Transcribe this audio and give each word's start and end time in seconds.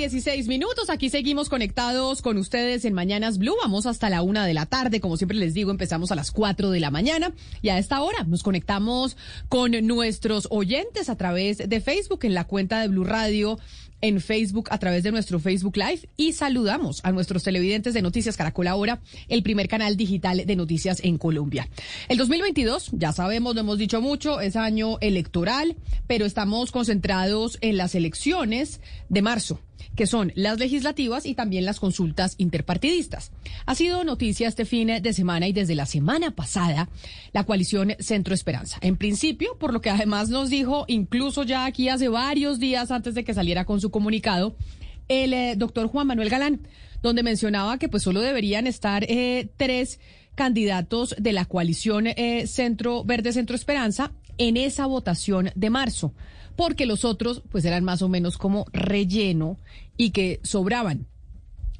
16 0.00 0.48
minutos. 0.48 0.88
Aquí 0.88 1.10
seguimos 1.10 1.50
conectados 1.50 2.22
con 2.22 2.38
ustedes 2.38 2.86
en 2.86 2.94
Mañanas 2.94 3.36
Blue. 3.36 3.54
Vamos 3.60 3.84
hasta 3.84 4.08
la 4.08 4.22
una 4.22 4.46
de 4.46 4.54
la 4.54 4.64
tarde. 4.64 4.98
Como 4.98 5.18
siempre 5.18 5.36
les 5.36 5.52
digo, 5.52 5.70
empezamos 5.70 6.10
a 6.10 6.14
las 6.14 6.30
4 6.30 6.70
de 6.70 6.80
la 6.80 6.90
mañana. 6.90 7.34
Y 7.60 7.68
a 7.68 7.76
esta 7.76 8.00
hora 8.00 8.24
nos 8.24 8.42
conectamos 8.42 9.18
con 9.50 9.72
nuestros 9.86 10.48
oyentes 10.50 11.10
a 11.10 11.16
través 11.18 11.58
de 11.58 11.80
Facebook 11.82 12.20
en 12.22 12.32
la 12.32 12.46
cuenta 12.46 12.80
de 12.80 12.88
Blue 12.88 13.04
Radio 13.04 13.58
en 14.00 14.22
Facebook 14.22 14.68
a 14.70 14.78
través 14.78 15.02
de 15.02 15.12
nuestro 15.12 15.38
Facebook 15.38 15.76
Live 15.76 16.08
y 16.16 16.32
saludamos 16.32 17.00
a 17.02 17.12
nuestros 17.12 17.42
televidentes 17.42 17.92
de 17.92 18.00
Noticias 18.00 18.38
Caracol 18.38 18.68
Ahora, 18.68 19.02
el 19.28 19.42
primer 19.42 19.68
canal 19.68 19.98
digital 19.98 20.46
de 20.46 20.56
noticias 20.56 21.00
en 21.04 21.18
Colombia. 21.18 21.68
El 22.08 22.16
2022, 22.16 22.92
ya 22.92 23.12
sabemos, 23.12 23.54
lo 23.54 23.60
hemos 23.60 23.76
dicho 23.76 24.00
mucho, 24.00 24.40
es 24.40 24.56
año 24.56 24.96
electoral, 25.02 25.76
pero 26.06 26.24
estamos 26.24 26.72
concentrados 26.72 27.58
en 27.60 27.76
las 27.76 27.94
elecciones 27.94 28.80
de 29.10 29.20
marzo 29.20 29.60
que 29.96 30.06
son 30.06 30.32
las 30.34 30.58
legislativas 30.58 31.26
y 31.26 31.34
también 31.34 31.64
las 31.64 31.80
consultas 31.80 32.34
interpartidistas. 32.38 33.32
Ha 33.66 33.74
sido 33.74 34.04
noticia 34.04 34.48
este 34.48 34.64
fin 34.64 34.88
de 35.02 35.12
semana 35.12 35.48
y 35.48 35.52
desde 35.52 35.74
la 35.74 35.86
semana 35.86 36.30
pasada 36.32 36.88
la 37.32 37.44
coalición 37.44 37.94
Centro 37.98 38.34
Esperanza. 38.34 38.78
En 38.80 38.96
principio, 38.96 39.56
por 39.58 39.72
lo 39.72 39.80
que 39.80 39.90
además 39.90 40.28
nos 40.28 40.50
dijo, 40.50 40.84
incluso 40.88 41.42
ya 41.42 41.64
aquí 41.64 41.88
hace 41.88 42.08
varios 42.08 42.58
días 42.58 42.90
antes 42.90 43.14
de 43.14 43.24
que 43.24 43.34
saliera 43.34 43.64
con 43.64 43.80
su 43.80 43.90
comunicado, 43.90 44.56
el 45.08 45.32
eh, 45.34 45.54
doctor 45.56 45.88
Juan 45.88 46.06
Manuel 46.06 46.30
Galán, 46.30 46.60
donde 47.02 47.22
mencionaba 47.22 47.78
que 47.78 47.88
pues 47.88 48.02
solo 48.02 48.20
deberían 48.20 48.66
estar 48.66 49.04
eh, 49.04 49.50
tres 49.56 49.98
candidatos 50.34 51.14
de 51.18 51.32
la 51.32 51.44
coalición 51.44 52.06
eh, 52.06 52.46
Centro 52.46 53.04
Verde 53.04 53.32
Centro 53.32 53.56
Esperanza 53.56 54.12
en 54.38 54.56
esa 54.56 54.86
votación 54.86 55.50
de 55.54 55.70
marzo 55.70 56.14
porque 56.56 56.86
los 56.86 57.04
otros 57.04 57.42
pues 57.50 57.64
eran 57.64 57.84
más 57.84 58.02
o 58.02 58.08
menos 58.08 58.38
como 58.38 58.66
relleno 58.72 59.58
y 59.96 60.10
que 60.10 60.40
sobraban. 60.42 61.06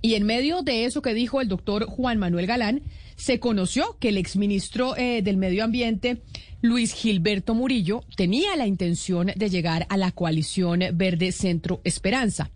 Y 0.02 0.14
en 0.14 0.24
medio 0.24 0.62
de 0.62 0.86
eso 0.86 1.02
que 1.02 1.12
dijo 1.12 1.40
el 1.40 1.48
doctor 1.48 1.84
Juan 1.84 2.18
Manuel 2.18 2.46
Galán, 2.46 2.82
se 3.16 3.38
conoció 3.38 3.98
que 3.98 4.08
el 4.08 4.16
exministro 4.16 4.96
eh, 4.96 5.20
del 5.20 5.36
Medio 5.36 5.62
Ambiente, 5.62 6.22
Luis 6.62 6.94
Gilberto 6.94 7.54
Murillo, 7.54 8.02
tenía 8.16 8.56
la 8.56 8.66
intención 8.66 9.30
de 9.36 9.50
llegar 9.50 9.86
a 9.90 9.98
la 9.98 10.10
coalición 10.10 10.80
Verde 10.94 11.32
Centro 11.32 11.82
Esperanza. 11.84 12.50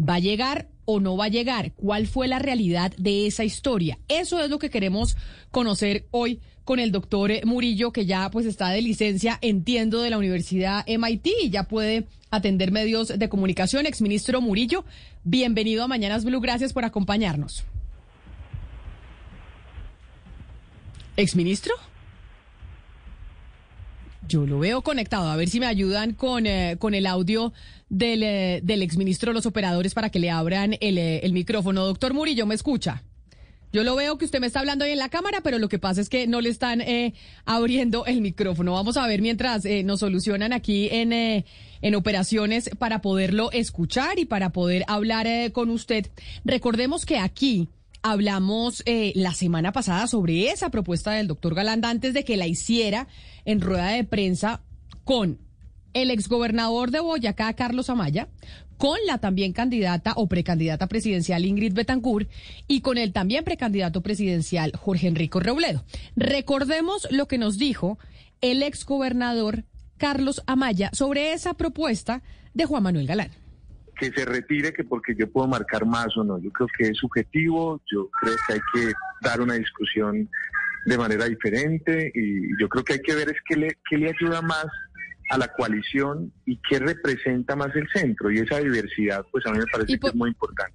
¿Va 0.00 0.14
a 0.14 0.20
llegar 0.20 0.68
o 0.86 0.98
no 0.98 1.16
va 1.16 1.26
a 1.26 1.28
llegar? 1.28 1.72
¿Cuál 1.74 2.08
fue 2.08 2.26
la 2.26 2.40
realidad 2.40 2.92
de 2.98 3.28
esa 3.28 3.44
historia? 3.44 3.98
Eso 4.08 4.40
es 4.42 4.50
lo 4.50 4.58
que 4.58 4.70
queremos 4.70 5.16
conocer 5.52 6.06
hoy 6.10 6.40
con 6.68 6.80
el 6.80 6.92
doctor 6.92 7.32
Murillo, 7.46 7.92
que 7.92 8.04
ya 8.04 8.30
pues 8.30 8.44
está 8.44 8.68
de 8.68 8.82
licencia, 8.82 9.38
entiendo, 9.40 10.02
de 10.02 10.10
la 10.10 10.18
Universidad 10.18 10.84
MIT 10.86 11.26
y 11.44 11.48
ya 11.48 11.62
puede 11.62 12.04
atender 12.30 12.72
medios 12.72 13.08
de 13.08 13.28
comunicación. 13.30 13.86
Exministro 13.86 14.42
Murillo, 14.42 14.84
bienvenido 15.24 15.82
a 15.82 15.88
Mañanas 15.88 16.26
Blue, 16.26 16.42
gracias 16.42 16.74
por 16.74 16.84
acompañarnos. 16.84 17.64
¿Exministro? 21.16 21.72
Yo 24.28 24.44
lo 24.44 24.58
veo 24.58 24.82
conectado. 24.82 25.30
A 25.30 25.36
ver 25.36 25.48
si 25.48 25.60
me 25.60 25.66
ayudan 25.66 26.12
con, 26.12 26.44
eh, 26.44 26.76
con 26.78 26.92
el 26.92 27.06
audio 27.06 27.54
del, 27.88 28.22
eh, 28.22 28.60
del 28.62 28.82
exministro 28.82 29.32
los 29.32 29.46
operadores 29.46 29.94
para 29.94 30.10
que 30.10 30.18
le 30.18 30.28
abran 30.28 30.76
el, 30.82 30.98
eh, 30.98 31.20
el 31.22 31.32
micrófono. 31.32 31.86
Doctor 31.86 32.12
Murillo, 32.12 32.44
¿me 32.44 32.54
escucha? 32.54 33.04
Yo 33.72 33.84
lo 33.84 33.96
veo 33.96 34.16
que 34.16 34.24
usted 34.24 34.40
me 34.40 34.46
está 34.46 34.60
hablando 34.60 34.84
ahí 34.84 34.92
en 34.92 34.98
la 34.98 35.10
cámara, 35.10 35.40
pero 35.42 35.58
lo 35.58 35.68
que 35.68 35.78
pasa 35.78 36.00
es 36.00 36.08
que 36.08 36.26
no 36.26 36.40
le 36.40 36.48
están 36.48 36.80
eh, 36.80 37.14
abriendo 37.44 38.06
el 38.06 38.22
micrófono. 38.22 38.72
Vamos 38.72 38.96
a 38.96 39.06
ver 39.06 39.20
mientras 39.20 39.64
eh, 39.66 39.82
nos 39.82 40.00
solucionan 40.00 40.52
aquí 40.54 40.88
en, 40.90 41.12
eh, 41.12 41.44
en 41.82 41.94
operaciones 41.94 42.70
para 42.78 43.02
poderlo 43.02 43.50
escuchar 43.52 44.18
y 44.18 44.24
para 44.24 44.50
poder 44.50 44.84
hablar 44.88 45.26
con 45.52 45.68
usted. 45.68 46.06
Recordemos 46.44 47.04
que 47.04 47.18
aquí 47.18 47.68
hablamos 48.02 48.82
la 48.86 49.34
semana 49.34 49.72
pasada 49.72 50.06
sobre 50.06 50.50
esa 50.50 50.70
propuesta 50.70 51.10
del 51.10 51.26
doctor 51.26 51.54
Galanda 51.54 51.90
antes 51.90 52.14
de 52.14 52.24
que 52.24 52.36
la 52.36 52.46
hiciera 52.46 53.08
en 53.44 53.60
rueda 53.60 53.88
de 53.88 54.04
prensa 54.04 54.62
con 55.04 55.38
el 55.92 56.10
exgobernador 56.10 56.90
de 56.90 57.00
Boyacá, 57.00 57.52
Carlos 57.54 57.90
Amaya, 57.90 58.28
con 58.78 58.98
la 59.06 59.18
también 59.18 59.52
candidata 59.52 60.14
o 60.16 60.28
precandidata 60.28 60.86
presidencial 60.86 61.44
Ingrid 61.44 61.74
Betancourt 61.74 62.30
y 62.66 62.80
con 62.80 62.96
el 62.96 63.12
también 63.12 63.44
precandidato 63.44 64.00
presidencial 64.00 64.72
Jorge 64.76 65.08
Enrico 65.08 65.40
Robledo. 65.40 65.84
Recordemos 66.16 67.06
lo 67.10 67.26
que 67.28 67.38
nos 67.38 67.58
dijo 67.58 67.98
el 68.40 68.62
exgobernador 68.62 69.64
Carlos 69.98 70.42
Amaya 70.46 70.90
sobre 70.92 71.32
esa 71.32 71.54
propuesta 71.54 72.22
de 72.54 72.64
Juan 72.64 72.84
Manuel 72.84 73.06
Galán 73.06 73.30
que 73.98 74.12
se 74.12 74.24
retire, 74.24 74.72
que 74.72 74.84
porque 74.84 75.16
yo 75.18 75.28
puedo 75.28 75.48
marcar 75.48 75.84
más 75.84 76.16
o 76.16 76.22
no. 76.22 76.38
Yo 76.38 76.50
creo 76.50 76.68
que 76.78 76.88
es 76.90 76.96
subjetivo, 76.98 77.82
yo 77.90 78.08
creo 78.20 78.36
que 78.46 78.52
hay 78.52 78.60
que 78.72 78.92
dar 79.22 79.40
una 79.40 79.54
discusión 79.54 80.30
de 80.86 80.96
manera 80.96 81.26
diferente 81.26 82.10
y 82.14 82.48
yo 82.60 82.68
creo 82.68 82.84
que 82.84 82.94
hay 82.94 83.00
que 83.00 83.14
ver 83.14 83.28
es 83.28 83.36
qué 83.46 83.56
le, 83.56 83.78
qué 83.88 83.98
le 83.98 84.10
ayuda 84.10 84.40
más 84.40 84.66
a 85.28 85.38
la 85.38 85.48
coalición 85.48 86.32
y 86.46 86.58
qué 86.68 86.78
representa 86.78 87.56
más 87.56 87.74
el 87.76 87.88
centro. 87.92 88.30
Y 88.30 88.38
esa 88.38 88.58
diversidad, 88.58 89.24
pues 89.30 89.46
a 89.46 89.52
mí 89.52 89.58
me 89.58 89.66
parece 89.66 89.98
que 89.98 90.06
es 90.06 90.14
muy 90.14 90.30
importante. 90.30 90.74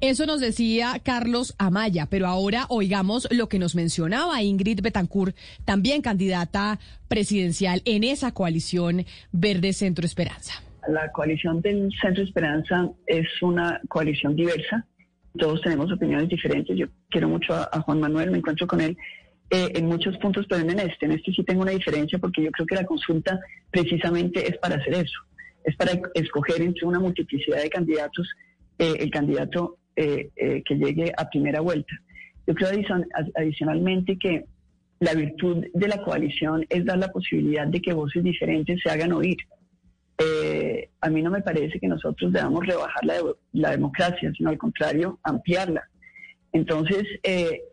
Eso 0.00 0.26
nos 0.26 0.40
decía 0.40 1.00
Carlos 1.02 1.54
Amaya, 1.58 2.06
pero 2.06 2.26
ahora 2.26 2.66
oigamos 2.68 3.28
lo 3.30 3.48
que 3.48 3.58
nos 3.58 3.74
mencionaba 3.74 4.42
Ingrid 4.42 4.80
Betancourt, 4.82 5.36
también 5.64 6.02
candidata 6.02 6.78
presidencial 7.08 7.82
en 7.84 8.04
esa 8.04 8.32
coalición 8.32 9.04
Verde 9.32 9.72
Centro 9.72 10.04
Esperanza. 10.04 10.54
La 10.88 11.10
coalición 11.12 11.60
del 11.60 11.90
Centro 12.00 12.22
Esperanza 12.22 12.90
es 13.06 13.26
una 13.40 13.80
coalición 13.88 14.36
diversa. 14.36 14.84
Todos 15.38 15.62
tenemos 15.62 15.90
opiniones 15.90 16.28
diferentes. 16.28 16.76
Yo 16.76 16.86
quiero 17.08 17.28
mucho 17.28 17.54
a, 17.54 17.68
a 17.72 17.80
Juan 17.80 18.00
Manuel, 18.00 18.30
me 18.30 18.38
encuentro 18.38 18.66
con 18.66 18.80
él 18.80 18.96
eh, 19.54 19.70
en 19.76 19.86
muchos 19.86 20.18
puntos, 20.18 20.46
pero 20.48 20.68
en 20.68 20.80
este, 20.80 21.06
en 21.06 21.12
este 21.12 21.30
sí 21.30 21.44
tengo 21.44 21.62
una 21.62 21.70
diferencia 21.70 22.18
porque 22.18 22.42
yo 22.42 22.50
creo 22.50 22.66
que 22.66 22.74
la 22.74 22.84
consulta 22.84 23.38
precisamente 23.70 24.48
es 24.48 24.58
para 24.58 24.74
hacer 24.74 24.94
eso, 24.94 25.20
es 25.62 25.76
para 25.76 25.92
escoger 26.14 26.60
entre 26.60 26.84
una 26.84 26.98
multiplicidad 26.98 27.62
de 27.62 27.70
candidatos 27.70 28.28
eh, 28.80 28.96
el 28.98 29.12
candidato 29.12 29.78
eh, 29.94 30.30
que 30.34 30.74
llegue 30.74 31.12
a 31.16 31.30
primera 31.30 31.60
vuelta. 31.60 31.94
Yo 32.48 32.54
creo 32.56 32.70
adicionalmente 33.36 34.18
que 34.18 34.44
la 34.98 35.14
virtud 35.14 35.64
de 35.72 35.86
la 35.86 36.02
coalición 36.02 36.66
es 36.68 36.84
dar 36.84 36.98
la 36.98 37.12
posibilidad 37.12 37.68
de 37.68 37.80
que 37.80 37.92
voces 37.92 38.24
diferentes 38.24 38.80
se 38.82 38.90
hagan 38.90 39.12
oír. 39.12 39.36
a 41.00 41.08
mí 41.10 41.22
no 41.22 41.30
me 41.30 41.42
parece 41.42 41.78
que 41.78 41.86
nosotros 41.86 42.32
debamos 42.32 42.66
rebajar 42.66 43.04
la, 43.04 43.14
la 43.52 43.70
democracia, 43.70 44.32
sino 44.36 44.50
al 44.50 44.58
contrario, 44.58 45.20
ampliarla. 45.22 45.88
Entonces, 46.52 47.04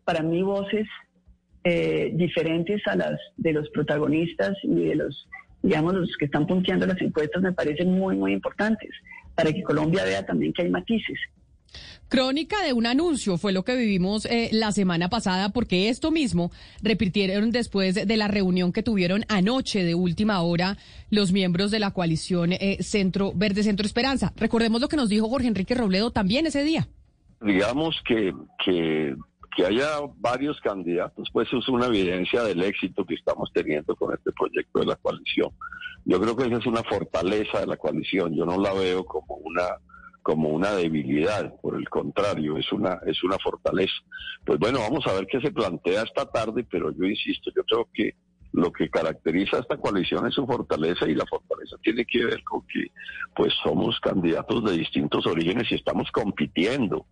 para 0.05 0.21
mí 0.21 0.43
voces 0.43 0.87
eh, 1.63 2.11
diferentes 2.13 2.81
a 2.87 2.95
las 2.95 3.19
de 3.37 3.53
los 3.53 3.69
protagonistas 3.69 4.57
y 4.63 4.85
de 4.85 4.95
los, 4.95 5.27
digamos, 5.61 5.93
los 5.93 6.17
que 6.17 6.25
están 6.25 6.47
punteando 6.47 6.87
las 6.87 7.01
encuestas 7.01 7.41
me 7.41 7.53
parecen 7.53 7.91
muy, 7.91 8.15
muy 8.15 8.33
importantes 8.33 8.89
para 9.35 9.53
que 9.53 9.63
Colombia 9.63 10.03
vea 10.03 10.25
también 10.25 10.53
que 10.53 10.63
hay 10.63 10.69
matices. 10.69 11.19
Crónica 12.09 12.61
de 12.61 12.73
un 12.73 12.85
anuncio 12.85 13.37
fue 13.37 13.53
lo 13.53 13.63
que 13.63 13.75
vivimos 13.75 14.25
eh, 14.25 14.49
la 14.51 14.73
semana 14.73 15.09
pasada, 15.09 15.49
porque 15.49 15.87
esto 15.87 16.11
mismo 16.11 16.51
repitieron 16.81 17.51
después 17.51 17.95
de 18.05 18.17
la 18.17 18.27
reunión 18.27 18.73
que 18.73 18.83
tuvieron 18.83 19.23
anoche 19.29 19.85
de 19.85 19.95
última 19.95 20.41
hora 20.41 20.77
los 21.09 21.31
miembros 21.31 21.71
de 21.71 21.79
la 21.79 21.91
coalición 21.91 22.51
eh, 22.51 22.77
Centro 22.81 23.31
Verde 23.33 23.63
Centro 23.63 23.85
Esperanza. 23.85 24.33
Recordemos 24.35 24.81
lo 24.81 24.89
que 24.89 24.97
nos 24.97 25.07
dijo 25.07 25.29
Jorge 25.29 25.47
Enrique 25.47 25.73
Robledo 25.73 26.11
también 26.11 26.45
ese 26.45 26.65
día. 26.65 26.89
Digamos 27.39 28.01
que, 28.05 28.33
que 28.65 29.15
que 29.55 29.65
haya 29.65 29.99
varios 30.17 30.59
candidatos, 30.61 31.29
pues 31.31 31.47
es 31.51 31.67
una 31.67 31.87
evidencia 31.87 32.43
del 32.43 32.61
éxito 32.63 33.05
que 33.05 33.15
estamos 33.15 33.51
teniendo 33.53 33.95
con 33.95 34.13
este 34.13 34.31
proyecto 34.31 34.79
de 34.79 34.85
la 34.85 34.95
coalición. 34.95 35.49
Yo 36.05 36.19
creo 36.19 36.35
que 36.35 36.45
esa 36.47 36.57
es 36.57 36.65
una 36.65 36.83
fortaleza 36.83 37.59
de 37.59 37.67
la 37.67 37.77
coalición, 37.77 38.35
yo 38.35 38.45
no 38.45 38.57
la 38.59 38.73
veo 38.73 39.05
como 39.05 39.35
una 39.43 39.63
como 40.23 40.49
una 40.49 40.71
debilidad, 40.73 41.59
por 41.61 41.75
el 41.75 41.89
contrario, 41.89 42.55
es 42.55 42.71
una 42.71 42.99
es 43.05 43.23
una 43.23 43.37
fortaleza. 43.39 43.95
Pues 44.45 44.59
bueno, 44.59 44.79
vamos 44.79 45.05
a 45.07 45.13
ver 45.13 45.25
qué 45.25 45.41
se 45.41 45.51
plantea 45.51 46.03
esta 46.03 46.25
tarde, 46.25 46.65
pero 46.69 46.91
yo 46.91 47.05
insisto, 47.05 47.51
yo 47.55 47.63
creo 47.63 47.89
que 47.93 48.15
lo 48.53 48.71
que 48.71 48.89
caracteriza 48.89 49.57
a 49.57 49.59
esta 49.61 49.77
coalición 49.77 50.27
es 50.27 50.35
su 50.35 50.45
fortaleza 50.45 51.07
y 51.07 51.15
la 51.15 51.25
fortaleza 51.25 51.77
tiene 51.81 52.05
que 52.05 52.25
ver 52.25 52.43
con 52.43 52.61
que 52.67 52.87
pues 53.35 53.53
somos 53.63 53.99
candidatos 53.99 54.63
de 54.65 54.77
distintos 54.77 55.25
orígenes 55.25 55.71
y 55.71 55.75
estamos 55.75 56.11
compitiendo. 56.11 57.05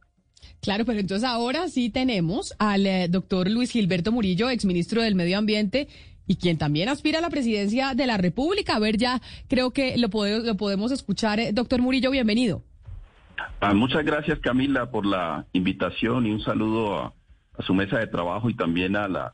Claro, 0.62 0.86
pero 0.86 1.00
entonces 1.00 1.27
ahora 1.27 1.68
sí 1.69 1.89
tenemos 1.89 2.53
al 2.59 2.86
eh, 2.86 3.07
doctor 3.09 3.50
Luis 3.50 3.71
Gilberto 3.71 4.12
Murillo, 4.12 4.50
exministro 4.50 5.01
del 5.01 5.15
Medio 5.15 5.38
Ambiente, 5.38 5.88
y 6.27 6.36
quien 6.36 6.57
también 6.57 6.89
aspira 6.89 7.19
a 7.19 7.21
la 7.21 7.30
presidencia 7.30 7.95
de 7.95 8.06
la 8.06 8.18
República. 8.18 8.75
A 8.75 8.80
ver, 8.80 8.97
ya 8.97 9.21
creo 9.47 9.71
que 9.71 9.97
lo, 9.97 10.09
lo 10.39 10.57
podemos 10.57 10.91
escuchar. 10.91 11.39
Eh, 11.39 11.51
doctor 11.53 11.81
Murillo, 11.81 12.12
bienvenido. 12.12 12.62
Ah, 13.62 13.74
muchas 13.74 14.06
gracias, 14.06 14.39
Camila, 14.39 14.91
por 14.91 15.06
la 15.06 15.45
invitación 15.53 16.27
y 16.27 16.31
un 16.31 16.42
saludo 16.42 17.00
a, 17.00 17.13
a 17.57 17.63
su 17.63 17.74
mesa 17.74 17.97
de 17.97 18.07
trabajo 18.07 18.50
y 18.50 18.53
también 18.53 18.95
a 18.95 19.07
la 19.07 19.33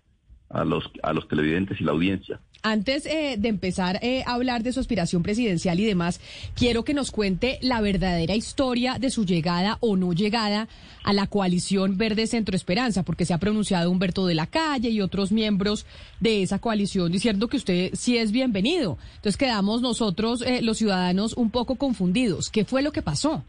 a 0.50 0.64
los, 0.64 0.90
a 1.04 1.14
los 1.14 1.28
televidentes 1.28 1.80
y 1.82 1.84
la 1.84 1.92
audiencia. 1.92 2.40
Antes 2.66 3.06
eh, 3.06 3.36
de 3.38 3.50
empezar 3.50 4.00
eh, 4.02 4.24
a 4.26 4.34
hablar 4.34 4.64
de 4.64 4.74
su 4.74 4.80
aspiración 4.80 5.22
presidencial 5.22 5.80
y 5.80 5.86
demás, 5.86 6.20
quiero 6.56 6.84
que 6.84 6.96
nos 6.96 7.12
cuente 7.12 7.60
la 7.62 7.80
verdadera 7.80 8.34
historia 8.34 8.98
de 8.98 9.12
su 9.12 9.24
llegada 9.24 9.78
o 9.82 9.96
no 9.96 10.14
llegada 10.14 10.68
a 11.04 11.14
la 11.14 11.28
coalición 11.28 11.96
Verde 11.98 12.26
Centro 12.26 12.56
Esperanza, 12.56 13.04
porque 13.04 13.26
se 13.26 13.36
ha 13.36 13.38
pronunciado 13.38 13.92
Humberto 13.92 14.26
de 14.26 14.34
la 14.34 14.48
Calle 14.48 14.90
y 14.90 15.02
otros 15.02 15.32
miembros 15.32 15.86
de 16.20 16.42
esa 16.42 16.58
coalición 16.58 17.12
diciendo 17.12 17.50
que 17.50 17.58
usted 17.58 17.92
sí 17.94 18.18
es 18.18 18.32
bienvenido. 18.32 18.98
Entonces 19.18 19.38
quedamos 19.38 19.84
nosotros, 19.84 20.42
eh, 20.42 20.64
los 20.64 20.80
ciudadanos, 20.80 21.34
un 21.34 21.52
poco 21.52 21.76
confundidos. 21.76 22.50
¿Qué 22.50 22.66
fue 22.66 22.82
lo 22.82 22.92
que 22.92 23.04
pasó? 23.04 23.44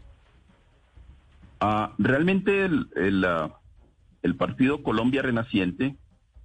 Ah, 1.59 1.95
realmente 1.97 2.65
el, 2.65 2.87
el, 2.95 3.25
ah, 3.25 3.57
el 4.21 4.35
Partido 4.35 4.83
Colombia 4.83 5.23
Renaciente 5.23 5.95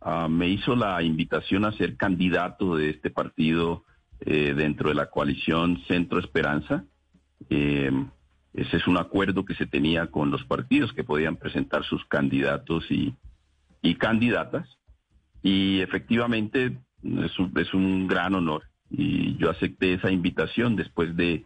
Ah, 0.04 0.26
me 0.28 0.48
hizo 0.48 0.74
la 0.74 1.00
invitación 1.02 1.64
a 1.64 1.72
ser 1.72 1.96
candidato 1.96 2.76
de 2.76 2.90
este 2.90 3.10
partido 3.10 3.84
eh, 4.20 4.52
dentro 4.52 4.88
de 4.88 4.96
la 4.96 5.06
coalición 5.06 5.80
Centro 5.86 6.18
Esperanza. 6.18 6.84
Eh, 7.48 7.90
ese 8.52 8.76
es 8.78 8.86
un 8.88 8.98
acuerdo 8.98 9.44
que 9.44 9.54
se 9.54 9.66
tenía 9.66 10.08
con 10.08 10.32
los 10.32 10.44
partidos 10.44 10.92
que 10.92 11.04
podían 11.04 11.36
presentar 11.36 11.84
sus 11.84 12.04
candidatos 12.06 12.84
y, 12.90 13.14
candidatas. 13.94 14.68
Y 15.42 15.80
efectivamente 15.80 16.76
es 17.04 17.38
un, 17.38 17.52
es 17.56 17.72
un, 17.72 18.08
gran 18.08 18.34
honor. 18.34 18.64
Y 18.90 19.36
yo 19.36 19.50
acepté 19.50 19.94
esa 19.94 20.10
invitación 20.10 20.74
después 20.74 21.16
de 21.16 21.44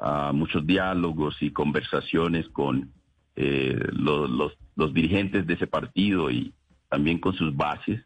ah, 0.00 0.32
muchos 0.34 0.66
diálogos 0.66 1.36
y 1.40 1.52
conversaciones 1.52 2.48
con 2.48 2.90
eh, 3.36 3.78
los, 3.92 4.28
los, 4.28 4.52
los 4.74 4.92
dirigentes 4.92 5.46
de 5.46 5.54
ese 5.54 5.68
partido 5.68 6.30
y, 6.30 6.52
también 6.92 7.18
con 7.18 7.32
sus 7.32 7.56
bases. 7.56 8.02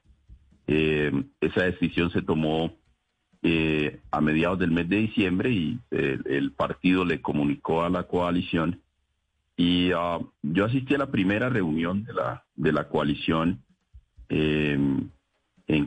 Eh, 0.69 1.11
esa 1.41 1.65
decisión 1.65 2.09
se 2.13 2.23
tomó 2.23 2.73
eh, 3.43 3.99
a 4.13 4.21
mediados 4.21 4.61
del 4.61 4.71
mes 4.71 4.89
de 4.89 4.99
diciembre 4.99 5.51
y 5.51 5.81
eh, 5.91 6.17
el 6.27 6.53
partido 6.53 7.05
le 7.05 7.21
comunicó 7.21 7.83
a 7.83 7.91
la 7.91 8.05
coalición 8.05 8.81
y 9.57 9.91
ah, 9.91 10.21
yo 10.41 10.65
asistí 10.67 10.95
a 10.95 10.99
la 10.99 11.11
primera 11.11 11.49
reunión 11.49 12.05
de 12.05 12.13
la, 12.13 12.45
de 12.55 12.73
la 12.73 12.89
coalición 12.89 13.61
en 14.29 15.11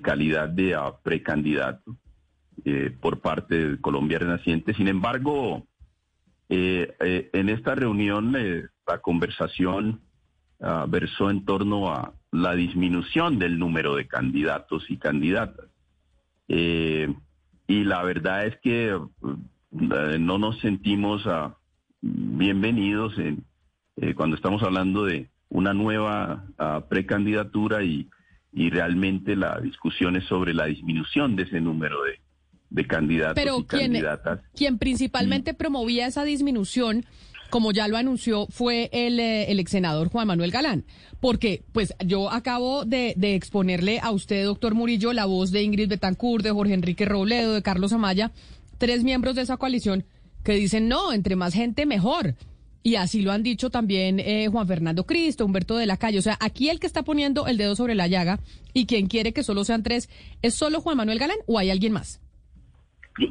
calidad 0.01 0.49
de 0.49 0.75
ah, 0.75 0.93
precandidato 1.01 1.95
por 2.99 3.21
parte 3.21 3.69
de 3.69 3.81
Colombia 3.81 4.19
Renaciente. 4.19 4.73
Sin 4.73 4.89
embargo, 4.89 5.65
en 6.49 7.49
esta 7.49 7.75
reunión 7.75 8.33
la 8.85 8.97
conversación 8.97 10.01
ah, 10.61 10.85
versó 10.87 11.29
en 11.29 11.45
torno 11.45 11.91
a 11.91 12.13
la 12.31 12.55
disminución 12.55 13.39
del 13.39 13.57
número 13.57 13.95
de 13.95 14.07
candidatos 14.07 14.85
y 14.89 14.97
candidatas. 14.97 15.65
Eh, 16.47 17.13
y 17.67 17.83
la 17.83 18.03
verdad 18.03 18.45
es 18.45 18.57
que 18.61 18.87
eh, 18.89 20.17
no 20.19 20.37
nos 20.37 20.59
sentimos 20.59 21.23
ah, 21.25 21.55
bienvenidos 22.01 23.17
en, 23.17 23.43
eh, 23.97 24.13
cuando 24.15 24.35
estamos 24.35 24.63
hablando 24.63 25.05
de 25.05 25.29
una 25.49 25.73
nueva 25.73 26.45
ah, 26.57 26.85
precandidatura 26.89 27.83
y, 27.83 28.09
y 28.51 28.69
realmente 28.69 29.35
la 29.35 29.59
discusión 29.59 30.15
es 30.15 30.25
sobre 30.25 30.53
la 30.53 30.65
disminución 30.65 31.35
de 31.35 31.43
ese 31.43 31.61
número 31.61 32.03
de, 32.03 32.19
de 32.69 32.87
candidatos 32.87 33.43
y 33.43 33.63
candidatas. 33.65 34.41
Quien 34.55 34.77
principalmente 34.77 35.53
promovía 35.53 36.07
esa 36.07 36.23
disminución 36.23 37.05
como 37.49 37.71
ya 37.71 37.87
lo 37.87 37.97
anunció, 37.97 38.47
fue 38.49 38.89
el, 38.91 39.19
eh, 39.19 39.51
el 39.51 39.59
ex 39.59 39.71
senador 39.71 40.09
Juan 40.09 40.27
Manuel 40.27 40.51
Galán. 40.51 40.85
Porque, 41.19 41.63
pues, 41.71 41.93
yo 42.05 42.31
acabo 42.31 42.85
de, 42.85 43.15
exponerle 43.17 43.99
a 43.99 44.11
usted, 44.11 44.45
doctor 44.45 44.75
Murillo, 44.75 45.13
la 45.13 45.25
voz 45.25 45.51
de 45.51 45.63
Ingrid 45.63 45.89
Betancourt, 45.89 46.43
de 46.43 46.51
Jorge 46.51 46.73
Enrique 46.73 47.05
Robledo, 47.05 47.53
de 47.53 47.61
Carlos 47.61 47.91
Amaya, 47.93 48.31
tres 48.77 49.03
miembros 49.03 49.35
de 49.35 49.41
esa 49.41 49.57
coalición 49.57 50.05
que 50.43 50.53
dicen, 50.53 50.87
no, 50.87 51.11
entre 51.11 51.35
más 51.35 51.53
gente, 51.53 51.85
mejor. 51.85 52.35
Y 52.81 52.95
así 52.95 53.21
lo 53.21 53.33
han 53.33 53.43
dicho 53.43 53.69
también 53.69 54.19
eh, 54.19 54.47
Juan 54.49 54.65
Fernando 54.65 55.05
Cristo, 55.05 55.45
Humberto 55.45 55.75
de 55.75 55.85
la 55.85 55.97
Calle. 55.97 56.19
O 56.19 56.21
sea, 56.21 56.37
aquí 56.39 56.69
el 56.69 56.79
que 56.79 56.87
está 56.87 57.03
poniendo 57.03 57.45
el 57.47 57.57
dedo 57.57 57.75
sobre 57.75 57.93
la 57.93 58.07
llaga 58.07 58.39
y 58.73 58.85
quien 58.85 59.07
quiere 59.07 59.33
que 59.33 59.43
solo 59.43 59.65
sean 59.65 59.83
tres, 59.83 60.09
¿es 60.41 60.55
solo 60.55 60.79
Juan 60.79 60.95
Manuel 60.95 61.19
Galán 61.19 61.37
o 61.45 61.59
hay 61.59 61.71
alguien 61.71 61.91
más? 61.91 62.21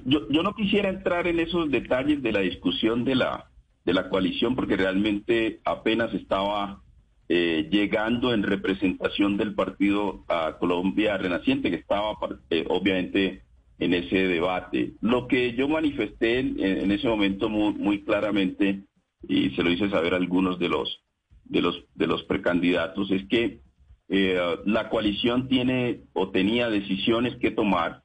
Yo, 0.05 0.29
yo 0.29 0.43
no 0.43 0.55
quisiera 0.55 0.91
entrar 0.91 1.27
en 1.27 1.41
esos 1.41 1.71
detalles 1.71 2.23
de 2.23 2.33
la 2.33 2.41
discusión 2.41 3.05
de 3.05 3.15
la 3.15 3.49
de 3.89 3.95
la 3.95 4.11
coalición 4.11 4.55
porque 4.55 4.77
realmente 4.77 5.61
apenas 5.65 6.13
estaba 6.13 6.83
eh, 7.27 7.71
llegando 7.71 8.35
en 8.35 8.43
representación 8.43 9.39
del 9.39 9.55
partido 9.55 10.27
a 10.29 10.59
Colombia 10.59 11.17
Renaciente, 11.17 11.71
que 11.71 11.77
estaba 11.77 12.13
eh, 12.51 12.67
obviamente 12.69 13.45
en 13.79 13.95
ese 13.95 14.29
debate. 14.29 14.93
Lo 15.01 15.27
que 15.27 15.55
yo 15.55 15.69
manifesté 15.69 16.41
en, 16.41 16.93
ese 16.93 17.09
momento 17.09 17.49
muy, 17.49 18.05
claramente, 18.05 18.83
y 19.27 19.53
se 19.53 19.63
lo 19.63 19.71
hice 19.71 19.89
saber 19.89 20.13
a 20.13 20.19
algunos 20.19 20.59
de 20.59 20.69
los, 20.69 21.03
de 21.45 21.63
los, 21.63 21.83
de 21.95 22.09
los 22.09 22.23
precandidatos, 22.25 23.11
es 23.11 23.27
que 23.29 23.63
eh, 24.11 24.39
la 24.67 24.91
coalición 24.91 25.49
tiene 25.49 26.03
o 26.13 26.29
tenía 26.29 26.69
decisiones 26.69 27.37
que 27.37 27.53
tomar 27.53 28.03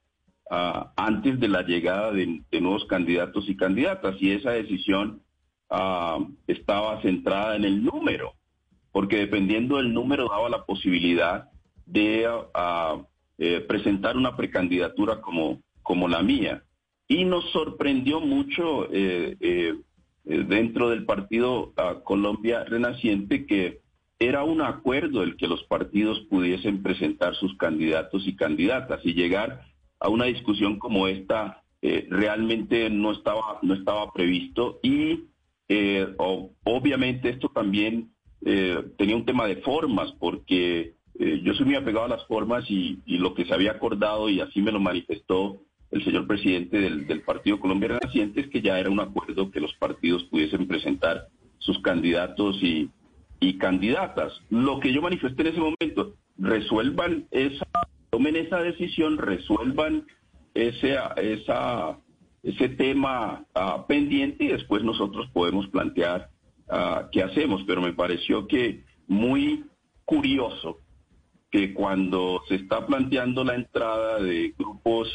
ah, 0.49 0.93
antes 0.95 1.41
de 1.41 1.49
la 1.49 1.63
llegada 1.63 2.13
de 2.13 2.61
nuevos 2.61 2.85
candidatos 2.85 3.49
y 3.49 3.57
candidatas, 3.57 4.15
y 4.21 4.31
esa 4.31 4.51
decisión 4.51 5.22
Ah, 5.69 6.19
estaba 6.45 7.01
centrada 7.01 7.55
en 7.55 7.65
el 7.65 7.83
número, 7.83 8.33
porque 8.91 9.17
dependiendo 9.17 9.77
del 9.77 9.91
número 9.91 10.29
daba 10.29 10.47
la 10.49 10.65
posibilidad 10.65 11.49
de 11.85 12.27
ah, 12.53 13.01
eh, 13.39 13.61
presentar 13.61 14.15
una 14.15 14.37
precandidatura 14.37 15.19
como, 15.21 15.61
como 15.81 16.07
la 16.07 16.21
mía. 16.21 16.63
Y 17.07 17.25
nos 17.25 17.49
sorprendió 17.51 18.19
mucho 18.19 18.87
eh, 18.93 19.35
eh, 19.39 19.73
dentro 20.23 20.89
del 20.89 21.05
partido 21.05 21.73
ah, 21.75 22.01
Colombia 22.03 22.63
Renaciente 22.65 23.47
que 23.47 23.81
era 24.19 24.43
un 24.43 24.61
acuerdo 24.61 25.23
el 25.23 25.35
que 25.37 25.47
los 25.47 25.63
partidos 25.63 26.19
pudiesen 26.29 26.83
presentar 26.83 27.35
sus 27.35 27.57
candidatos 27.57 28.27
y 28.27 28.35
candidatas 28.35 29.01
y 29.03 29.13
llegar 29.13 29.65
a 29.99 30.09
una 30.09 30.25
discusión 30.25 30.77
como 30.77 31.07
esta 31.07 31.63
realmente 31.81 32.89
no 32.89 33.11
estaba 33.11 33.59
no 33.61 33.73
estaba 33.73 34.13
previsto 34.13 34.79
y 34.81 35.25
eh, 35.69 36.13
obviamente 36.63 37.29
esto 37.29 37.49
también 37.49 38.13
eh, 38.45 38.83
tenía 38.97 39.15
un 39.15 39.25
tema 39.25 39.47
de 39.47 39.57
formas, 39.57 40.11
porque 40.19 40.95
eh, 41.19 41.41
yo 41.43 41.53
soy 41.53 41.65
muy 41.65 41.75
apegado 41.75 42.05
a 42.05 42.09
las 42.09 42.25
formas 42.25 42.69
y, 42.69 42.99
lo 43.05 43.33
que 43.33 43.45
se 43.45 43.53
había 43.53 43.71
acordado, 43.71 44.29
y 44.29 44.41
así 44.41 44.61
me 44.61 44.71
lo 44.71 44.79
manifestó 44.79 45.61
el 45.91 46.03
señor 46.03 46.27
presidente 46.27 46.79
del, 46.79 47.21
Partido 47.21 47.59
Colombia 47.59 47.99
Renaciente, 47.99 48.41
es 48.41 48.47
que 48.47 48.61
ya 48.61 48.79
era 48.79 48.89
un 48.89 48.99
acuerdo 48.99 49.51
que 49.51 49.59
los 49.59 49.73
partidos 49.75 50.23
pudiesen 50.25 50.67
presentar 50.67 51.27
sus 51.59 51.79
candidatos 51.79 52.61
y, 52.61 52.89
y 53.39 53.57
candidatas. 53.57 54.33
Lo 54.49 54.79
que 54.79 54.91
yo 54.91 55.01
manifesté 55.01 55.43
en 55.43 55.47
ese 55.49 55.59
momento, 55.59 56.15
resuelvan 56.37 57.27
esa, 57.31 57.67
tomen 58.09 58.35
esa 58.35 58.59
decisión, 58.59 59.17
resuelvan 59.17 60.05
ese, 60.53 60.97
esa 61.17 61.99
ese 62.43 62.69
tema 62.69 63.45
ah, 63.55 63.85
pendiente 63.87 64.43
y 64.43 64.47
después 64.49 64.83
nosotros 64.83 65.27
podemos 65.33 65.67
plantear 65.69 66.29
uh, 66.67 67.09
qué 67.11 67.23
hacemos. 67.23 67.63
Pero 67.65 67.81
me 67.81 67.93
pareció 67.93 68.47
que 68.47 68.83
muy 69.07 69.63
curioso 70.05 70.79
que 71.49 71.73
cuando 71.73 72.41
se 72.47 72.55
está 72.55 72.85
planteando 72.85 73.43
la 73.43 73.55
entrada 73.55 74.19
de 74.19 74.53
grupos 74.57 75.07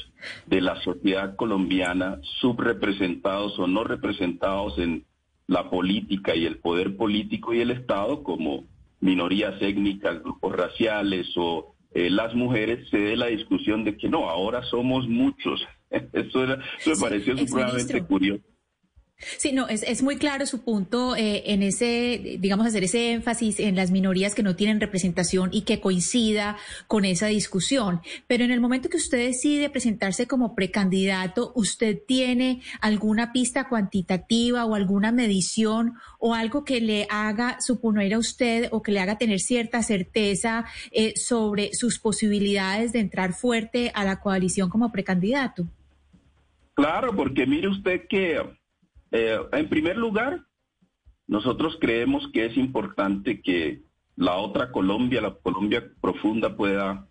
de 0.47 0.61
la 0.61 0.81
sociedad 0.83 1.37
colombiana 1.37 2.21
subrepresentados 2.41 3.59
o 3.59 3.67
no 3.67 3.85
representados 3.85 4.79
en 4.79 5.05
la 5.49 5.69
política 5.69 6.37
y 6.37 6.47
el 6.47 6.59
poder 6.59 6.97
político 6.97 7.53
y 7.53 7.61
el 7.61 7.73
Estado, 7.73 8.23
como 8.23 8.65
minorías 9.01 9.61
étnicas, 9.61 10.23
grupos 10.23 10.55
raciales 10.55 11.27
o 11.37 11.75
eh, 11.93 12.09
las 12.09 12.35
mujeres, 12.35 12.89
se 12.91 12.99
dé 12.99 13.17
la 13.17 13.27
discusión 13.27 13.83
de 13.83 13.97
que 13.97 14.09
no, 14.09 14.29
ahora 14.29 14.63
somos 14.63 15.09
muchos 15.09 15.67
eso, 16.13 16.47
me 16.47 16.97
pareció 17.01 17.37
supremamente 17.37 18.03
curioso. 18.05 18.43
Sí, 19.21 19.51
no, 19.51 19.67
es, 19.67 19.83
es 19.83 20.01
muy 20.05 20.17
claro 20.17 20.47
su 20.47 20.63
punto 20.63 21.17
eh, 21.17 21.43
en 21.47 21.65
ese, 21.65 22.39
digamos, 22.39 22.69
hacer 22.69 22.85
ese 22.85 23.11
énfasis 23.11 23.59
en 23.59 23.75
las 23.75 23.91
minorías 23.91 24.33
que 24.33 24.45
no 24.45 24.55
tienen 24.55 24.81
representación 24.81 25.51
y 25.53 25.63
que 25.63 25.81
coincida 25.81 26.57
con 26.87 27.05
esa 27.05 27.27
discusión. 27.27 28.01
Pero 28.29 28.45
en 28.45 28.53
el 28.53 28.61
momento 28.61 28.89
que 28.89 28.97
usted 28.97 29.19
decide 29.19 29.71
presentarse 29.71 30.29
como 30.29 30.55
precandidato, 30.55 31.51
¿usted 31.57 31.99
tiene 32.07 32.63
alguna 32.81 33.33
pista 33.33 33.69
cuantitativa 33.69 34.65
o 34.65 34.77
alguna 34.77 35.11
medición 35.11 35.95
o 36.21 36.35
algo 36.35 36.63
que 36.63 36.81
le 36.81 37.09
haga 37.11 37.61
suponer 37.61 38.15
a 38.15 38.19
usted 38.19 38.69
o 38.71 38.83
que 38.83 38.93
le 38.93 39.01
haga 39.01 39.19
tener 39.19 39.41
cierta 39.41 39.83
certeza 39.83 40.65
eh, 40.93 41.15
sobre 41.17 41.75
sus 41.75 41.99
posibilidades 41.99 42.93
de 42.93 43.01
entrar 43.01 43.33
fuerte 43.33 43.91
a 43.97 44.05
la 44.05 44.21
coalición 44.21 44.71
como 44.71 44.93
precandidato? 44.93 45.67
Claro, 46.79 47.13
porque 47.17 47.45
mire 47.45 47.67
usted 47.67 48.07
que 48.07 48.41
eh, 49.11 49.41
en 49.51 49.69
primer 49.69 49.97
lugar, 49.97 50.45
nosotros 51.27 51.77
creemos 51.81 52.31
que 52.33 52.47
es 52.47 52.57
importante 52.57 53.41
que 53.43 53.83
la 54.15 54.37
otra 54.37 54.71
Colombia, 54.71 55.21
la 55.21 55.35
Colombia 55.35 55.91
profunda, 56.01 56.57
pueda 56.57 57.09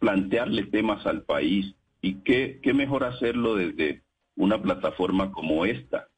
plantearle 0.00 0.64
temas 0.64 1.06
al 1.06 1.22
país. 1.22 1.76
Y 2.02 2.22
qué, 2.22 2.58
qué 2.60 2.74
mejor 2.74 3.04
hacerlo 3.04 3.54
desde 3.54 4.02
una 4.34 4.60
plataforma 4.60 5.30
como 5.30 5.64
esta. 5.64 6.08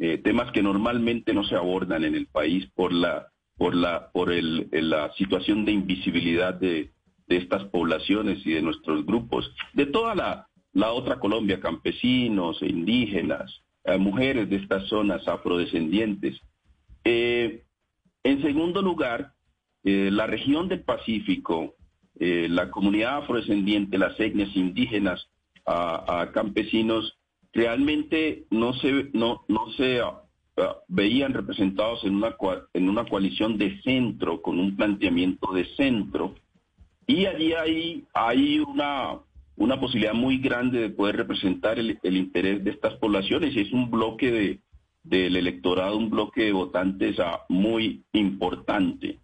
Eh, 0.00 0.16
temas 0.16 0.50
que 0.52 0.62
normalmente 0.62 1.34
no 1.34 1.44
se 1.44 1.54
abordan 1.54 2.02
en 2.02 2.14
el 2.14 2.28
país 2.28 2.66
por 2.74 2.94
la, 2.94 3.28
por 3.58 3.74
la, 3.74 4.10
por 4.10 4.32
el, 4.32 4.70
la 4.72 5.12
situación 5.18 5.66
de 5.66 5.72
invisibilidad 5.72 6.54
de, 6.54 6.94
de 7.26 7.36
estas 7.36 7.64
poblaciones 7.64 8.38
y 8.46 8.54
de 8.54 8.62
nuestros 8.62 9.04
grupos, 9.04 9.54
de 9.74 9.84
toda 9.84 10.14
la, 10.14 10.48
la 10.76 10.92
otra 10.92 11.18
Colombia, 11.18 11.58
campesinos 11.58 12.60
indígenas, 12.60 13.62
mujeres 13.98 14.50
de 14.50 14.56
estas 14.56 14.86
zonas 14.88 15.26
afrodescendientes. 15.26 16.38
Eh, 17.02 17.62
en 18.22 18.42
segundo 18.42 18.82
lugar, 18.82 19.32
eh, 19.84 20.10
la 20.12 20.26
región 20.26 20.68
del 20.68 20.82
Pacífico, 20.82 21.76
eh, 22.18 22.48
la 22.50 22.70
comunidad 22.70 23.18
afrodescendiente, 23.18 23.96
las 23.96 24.18
etnias 24.20 24.54
indígenas, 24.54 25.28
a, 25.64 26.30
campesinos, 26.32 27.18
realmente 27.52 28.44
no 28.50 28.72
se, 28.74 29.10
no, 29.14 29.44
no 29.48 29.70
se 29.76 30.00
ah, 30.00 30.22
ah, 30.58 30.76
veían 30.86 31.32
representados 31.32 32.04
en 32.04 32.16
una, 32.16 32.36
en 32.74 32.88
una 32.88 33.04
coalición 33.04 33.56
de 33.56 33.80
centro, 33.82 34.42
con 34.42 34.60
un 34.60 34.76
planteamiento 34.76 35.52
de 35.54 35.64
centro. 35.76 36.34
Y 37.06 37.26
allí 37.26 37.52
hay, 37.54 38.04
hay 38.12 38.60
una, 38.60 39.20
una 39.56 39.80
posibilidad 39.80 40.14
muy 40.14 40.38
grande 40.38 40.80
de 40.80 40.90
poder 40.90 41.16
representar 41.16 41.78
el, 41.78 41.98
interés 42.02 42.62
de 42.62 42.70
estas 42.70 42.94
poblaciones 42.94 43.54
y 43.54 43.60
es 43.60 43.72
un 43.72 43.90
bloque 43.90 44.30
de, 44.30 44.60
del 45.02 45.36
electorado, 45.36 45.96
un 45.96 46.10
bloque 46.10 46.44
de 46.44 46.52
votantes 46.52 47.18
ah, 47.18 47.44
muy 47.48 48.04
importante. 48.12 49.18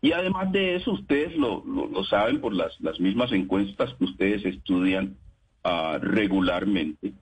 Y 0.00 0.12
además 0.12 0.52
de 0.52 0.76
eso, 0.76 0.92
ustedes 0.92 1.36
lo, 1.36 1.62
saben 2.04 2.40
por 2.40 2.54
las, 2.54 2.78
las, 2.80 3.00
mismas 3.00 3.32
encuestas 3.32 3.94
que 3.94 4.04
ustedes 4.04 4.44
estudian 4.44 5.16
ah, 5.64 5.98
regularmente, 6.00 7.12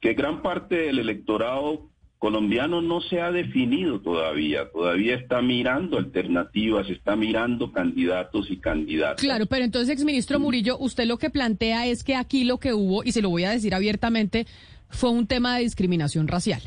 que 0.00 0.14
gran 0.14 0.42
parte 0.42 0.76
del 0.76 0.98
electorado 0.98 1.90
colombiano 2.20 2.82
no 2.82 3.00
se 3.00 3.18
ha 3.22 3.32
definido 3.32 3.98
todavía, 4.00 4.70
todavía 4.70 5.16
está 5.16 5.40
mirando 5.40 5.96
alternativas, 5.96 6.88
está 6.90 7.16
mirando 7.16 7.72
candidatos 7.72 8.50
y 8.50 8.58
candidatas. 8.58 9.22
Claro, 9.22 9.46
pero 9.46 9.64
entonces, 9.64 9.88
exministro 9.88 10.38
Murillo, 10.38 10.76
usted 10.78 11.06
lo 11.06 11.16
que 11.16 11.30
plantea 11.30 11.86
es 11.86 12.04
que 12.04 12.14
aquí 12.14 12.44
lo 12.44 12.58
que 12.58 12.74
hubo, 12.74 13.02
y 13.04 13.12
se 13.12 13.22
lo 13.22 13.30
voy 13.30 13.44
a 13.44 13.50
decir 13.50 13.74
abiertamente, 13.74 14.46
fue 14.90 15.08
un 15.08 15.26
tema 15.26 15.56
de 15.56 15.62
discriminación 15.62 16.28
racial. 16.28 16.60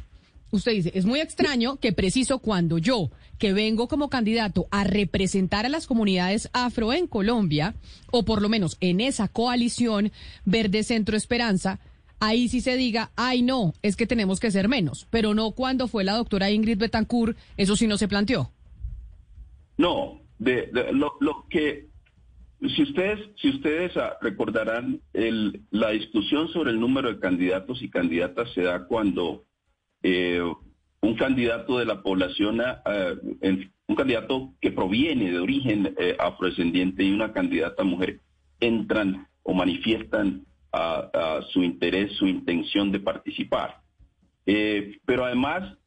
Usted 0.50 0.72
dice, 0.72 0.92
es 0.96 1.06
muy 1.06 1.20
extraño 1.20 1.76
que 1.76 1.94
preciso 1.94 2.40
cuando 2.40 2.80
yo, 2.80 3.12
que 3.38 3.54
vengo 3.54 3.88
como 3.88 4.10
candidato 4.10 4.66
a 4.72 4.84
representar 4.84 5.68
a 5.68 5.70
las 5.70 5.86
comunidades 5.86 6.50
afro 6.54 6.94
en 6.94 7.06
Colombia, 7.06 7.76
o 8.12 8.26
por 8.26 8.42
lo 8.42 8.50
menos 8.50 8.78
en 8.80 9.02
esa 9.02 9.28
coalición 9.28 10.12
Verde 10.46 10.82
Centro 10.82 11.16
Esperanza, 11.16 11.80
ahí 12.24 12.48
sí 12.48 12.62
se 12.62 12.78
diga, 12.78 13.12
ay 13.16 13.42
no, 13.42 13.74
es 13.82 13.96
que 13.96 14.08
tenemos 14.08 14.40
que 14.40 14.52
ser 14.52 14.70
menos, 14.70 15.08
pero 15.10 15.34
no 15.34 15.52
cuando 15.52 15.88
fue 15.88 16.04
la 16.04 16.14
doctora 16.14 16.52
Ingrid 16.52 16.78
Betancourt, 16.78 17.38
eso 17.58 17.76
sí 17.76 17.86
no 17.86 17.98
se 17.98 18.08
planteó. 18.08 18.50
No, 19.78 20.22
de, 20.40 20.70
lo, 20.94 21.46
que, 21.50 21.88
si 22.76 22.84
ustedes, 22.84 23.20
si 23.42 23.50
ustedes 23.50 23.92
recordarán, 24.22 25.02
el, 25.14 25.62
la 25.72 25.90
discusión 25.90 26.48
sobre 26.50 26.72
el 26.72 26.80
número 26.80 27.12
de 27.14 27.20
candidatos 27.20 27.82
y 27.82 27.90
candidatas 27.90 28.54
se 28.54 28.62
da 28.62 28.86
cuando 28.86 29.44
eh, 30.02 30.42
un 31.02 31.16
candidato 31.16 31.78
de 31.78 31.86
la 31.86 32.02
población, 32.02 32.62
un 33.88 33.96
candidato 33.96 34.54
que 34.62 34.72
proviene 34.72 35.32
de 35.32 35.40
origen 35.40 35.94
eh, 35.98 36.16
afrodescendiente 36.18 37.04
y 37.04 37.12
una 37.12 37.34
candidata 37.34 37.84
mujer 37.84 38.22
entran 38.62 39.28
o 39.42 39.54
manifiestan 39.54 40.46
a, 40.74 41.42
su 41.52 41.64
interés, 41.64 42.12
su 42.14 42.28
intención 42.28 42.92
de 42.92 43.00
participar. 43.00 43.82
Eh, 44.46 44.98
pero 45.06 45.26
además, 45.26 45.78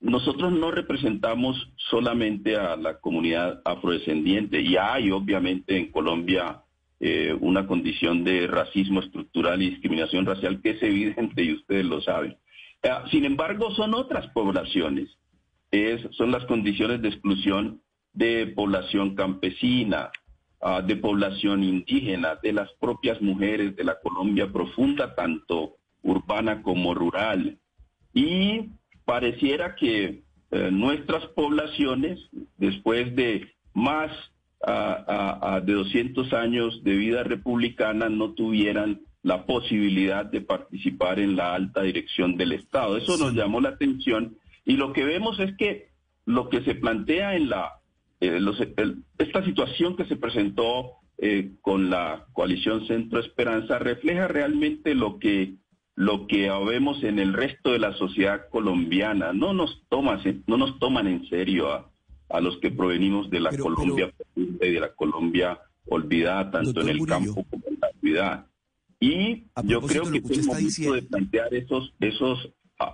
nosotros 0.00 0.52
no 0.52 0.70
representamos 0.70 1.56
solamente 1.76 2.56
a 2.56 2.76
la 2.76 2.98
comunidad 2.98 3.62
afrodescendiente 3.64 4.60
y 4.60 4.76
hay 4.76 5.10
obviamente 5.10 5.78
en 5.78 5.90
Colombia 5.90 6.62
eh, 7.00 7.34
una 7.40 7.66
condición 7.66 8.24
de 8.24 8.46
racismo 8.46 9.00
estructural 9.00 9.62
y 9.62 9.70
discriminación 9.70 10.26
racial 10.26 10.60
que 10.60 10.70
es 10.70 10.82
evidente 10.82 11.42
y 11.42 11.54
ustedes 11.54 11.86
lo 11.86 12.00
saben. 12.02 12.36
Eh, 12.82 12.90
sin 13.10 13.24
embargo, 13.24 13.70
son 13.74 13.94
otras 13.94 14.26
poblaciones. 14.28 15.08
Es, 15.70 16.02
son 16.12 16.30
las 16.30 16.44
condiciones 16.46 17.00
de 17.00 17.08
exclusión 17.08 17.80
de 18.12 18.46
población 18.48 19.14
campesina, 19.14 20.10
Ah, 20.66 20.80
de 20.80 20.96
población 20.96 21.62
indígena, 21.62 22.38
de 22.42 22.54
las 22.54 22.72
propias 22.80 23.20
mujeres 23.20 23.76
de 23.76 23.84
la 23.84 24.00
Colombia 24.00 24.50
profunda, 24.50 25.14
tanto 25.14 25.76
urbana 26.02 26.62
como 26.62 26.94
rural. 26.94 27.58
Y 28.14 28.70
pareciera 29.04 29.74
que 29.74 30.22
eh, 30.50 30.70
nuestras 30.72 31.26
poblaciones, 31.26 32.18
después 32.56 33.14
de 33.14 33.52
más 33.74 34.10
de 35.66 35.72
200 35.74 36.32
años 36.32 36.82
de 36.82 36.96
vida 36.96 37.22
republicana, 37.24 38.08
no 38.08 38.32
tuvieran 38.32 39.02
la 39.22 39.44
posibilidad 39.44 40.24
de 40.24 40.40
participar 40.40 41.20
en 41.20 41.36
la 41.36 41.54
alta 41.54 41.82
dirección 41.82 42.38
del 42.38 42.52
Estado. 42.52 42.96
Eso 42.96 43.18
nos 43.18 43.34
llamó 43.34 43.60
la 43.60 43.68
atención 43.68 44.38
y 44.64 44.78
lo 44.78 44.94
que 44.94 45.04
vemos 45.04 45.38
es 45.40 45.54
que 45.58 45.90
lo 46.24 46.48
que 46.48 46.62
se 46.62 46.74
plantea 46.74 47.36
en 47.36 47.50
la 47.50 47.80
eh, 48.28 48.94
esta 49.18 49.44
situación 49.44 49.96
que 49.96 50.04
se 50.06 50.16
presentó 50.16 50.92
eh, 51.18 51.52
con 51.60 51.90
la 51.90 52.26
coalición 52.32 52.86
Centro 52.86 53.20
Esperanza 53.20 53.78
refleja 53.78 54.28
realmente 54.28 54.94
lo 54.94 55.18
que 55.18 55.54
lo 55.96 56.26
que 56.26 56.50
vemos 56.66 57.04
en 57.04 57.20
el 57.20 57.32
resto 57.32 57.70
de 57.70 57.78
la 57.78 57.92
sociedad 57.92 58.48
colombiana. 58.50 59.32
No 59.32 59.52
nos 59.52 59.84
toman, 59.88 60.20
no 60.48 60.56
nos 60.56 60.76
toman 60.80 61.06
en 61.06 61.24
serio 61.28 61.72
a, 61.72 61.88
a 62.30 62.40
los 62.40 62.58
que 62.58 62.72
provenimos 62.72 63.30
de 63.30 63.38
la 63.38 63.56
Colombia 63.56 64.12
y 64.34 64.44
de 64.58 64.80
la 64.80 64.92
Colombia 64.92 65.60
olvidada 65.86 66.50
tanto 66.50 66.80
en 66.80 66.88
el 66.88 67.06
campo 67.06 67.44
como 67.48 67.64
en 67.68 67.78
la 67.80 67.90
ciudad. 68.00 68.46
Y 69.00 69.44
yo 69.64 69.82
creo 69.82 70.10
que, 70.10 70.18
es 70.18 70.46
momento 70.46 70.94
de 70.94 71.02
plantear 71.02 71.54
esos, 71.54 71.92
esos, 72.00 72.50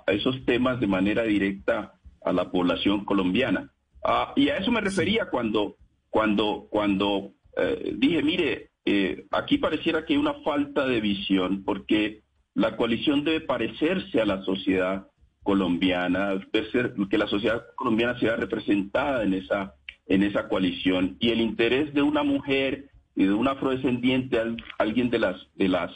esos 0.08 0.44
temas 0.44 0.80
de 0.80 0.86
manera 0.86 1.22
directa 1.22 1.94
a 2.24 2.32
la 2.32 2.50
población 2.50 3.04
colombiana. 3.04 3.72
Ah, 4.02 4.32
y 4.36 4.48
a 4.48 4.56
eso 4.58 4.70
me 4.70 4.80
refería 4.80 5.26
cuando, 5.30 5.76
cuando, 6.08 6.66
cuando 6.70 7.32
eh, 7.56 7.94
dije, 7.96 8.22
mire, 8.22 8.70
eh, 8.84 9.26
aquí 9.30 9.58
pareciera 9.58 10.04
que 10.04 10.14
hay 10.14 10.18
una 10.18 10.34
falta 10.42 10.86
de 10.86 11.00
visión 11.00 11.64
porque 11.64 12.22
la 12.54 12.76
coalición 12.76 13.24
debe 13.24 13.40
parecerse 13.40 14.20
a 14.20 14.26
la 14.26 14.42
sociedad 14.42 15.06
colombiana, 15.42 16.40
ser 16.72 16.94
que 17.08 17.18
la 17.18 17.26
sociedad 17.26 17.64
colombiana 17.76 18.18
sea 18.18 18.36
representada 18.36 19.22
en 19.22 19.34
esa, 19.34 19.74
en 20.06 20.22
esa 20.22 20.48
coalición. 20.48 21.16
Y 21.20 21.30
el 21.30 21.40
interés 21.40 21.92
de 21.94 22.02
una 22.02 22.22
mujer 22.22 22.90
y 23.16 23.24
de 23.24 23.32
un 23.32 23.48
afrodescendiente, 23.48 24.38
alguien 24.78 25.10
de 25.10 25.18
las, 25.18 25.36
de 25.54 25.68
las 25.68 25.90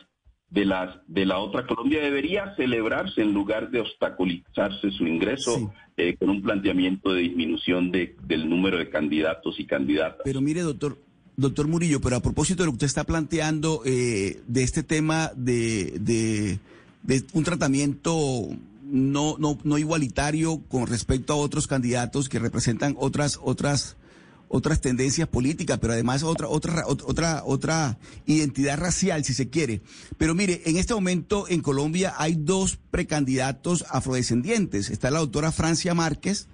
de, 0.51 0.65
las, 0.65 0.97
de 1.09 1.27
la 1.27 1.39
otra 1.39 1.67
Colombia 1.67 2.01
debería 2.01 2.55
celebrarse 2.57 3.23
en 3.23 3.33
lugar 3.33 3.71
de 3.71 3.81
obstaculizarse 3.81 4.91
su 4.91 5.07
ingreso 5.07 5.73
eh, 5.97 6.17
con 6.17 6.31
un 6.31 6.43
planteamiento 6.43 7.13
de 7.13 7.23
disminución 7.23 7.91
de, 7.91 8.17
del 8.27 8.49
número 8.49 8.79
de 8.79 8.89
candidatos 8.89 9.59
y 9.59 9.67
candidatas. 9.67 10.21
Pero 10.25 10.41
mire, 10.41 10.63
doctor, 10.63 10.99
doctor 11.37 11.69
Murillo, 11.69 12.01
pero 12.01 12.17
a 12.17 12.21
propósito 12.21 12.63
de 12.63 12.67
lo 12.67 12.73
que 12.73 12.77
usted 12.77 12.87
está 12.87 13.05
planteando 13.05 13.83
eh, 13.85 14.41
de 14.47 14.63
este 14.63 14.83
tema 14.83 15.33
de, 15.35 15.99
de, 16.01 17.25
un 17.33 17.45
tratamiento 17.45 18.49
no, 18.85 19.37
no, 19.39 19.59
no 19.65 19.79
igualitario 19.79 20.61
con 20.69 20.87
respecto 20.87 21.33
a 21.33 21.37
otros 21.37 21.67
candidatos 21.67 22.29
que 22.29 22.39
representan 22.39 22.95
otras, 22.99 23.41
otras 23.43 23.97
otras 24.49 24.81
tendencias 24.81 25.29
políticas, 25.29 25.79
pero 25.79 25.93
además 25.93 26.23
otra, 26.23 26.49
otra, 26.49 26.85
otra, 26.87 27.43
otra 27.45 27.99
identidad 28.27 28.79
racial, 28.79 29.25
si 29.25 29.35
se 29.35 29.49
quiere. 29.49 29.81
Pero 30.19 30.35
mire, 30.35 30.63
en 30.67 30.77
este 30.77 30.95
momento 30.95 31.47
en 31.49 31.61
Colombia 31.61 32.15
hay 32.19 32.35
dos 32.35 32.79
precandidatos 32.91 33.85
afrodescendientes. 33.91 34.91
Está 34.91 35.11
la 35.11 35.19
doctora 35.21 35.53
Francia 35.53 35.95
Márquez, 35.95 36.49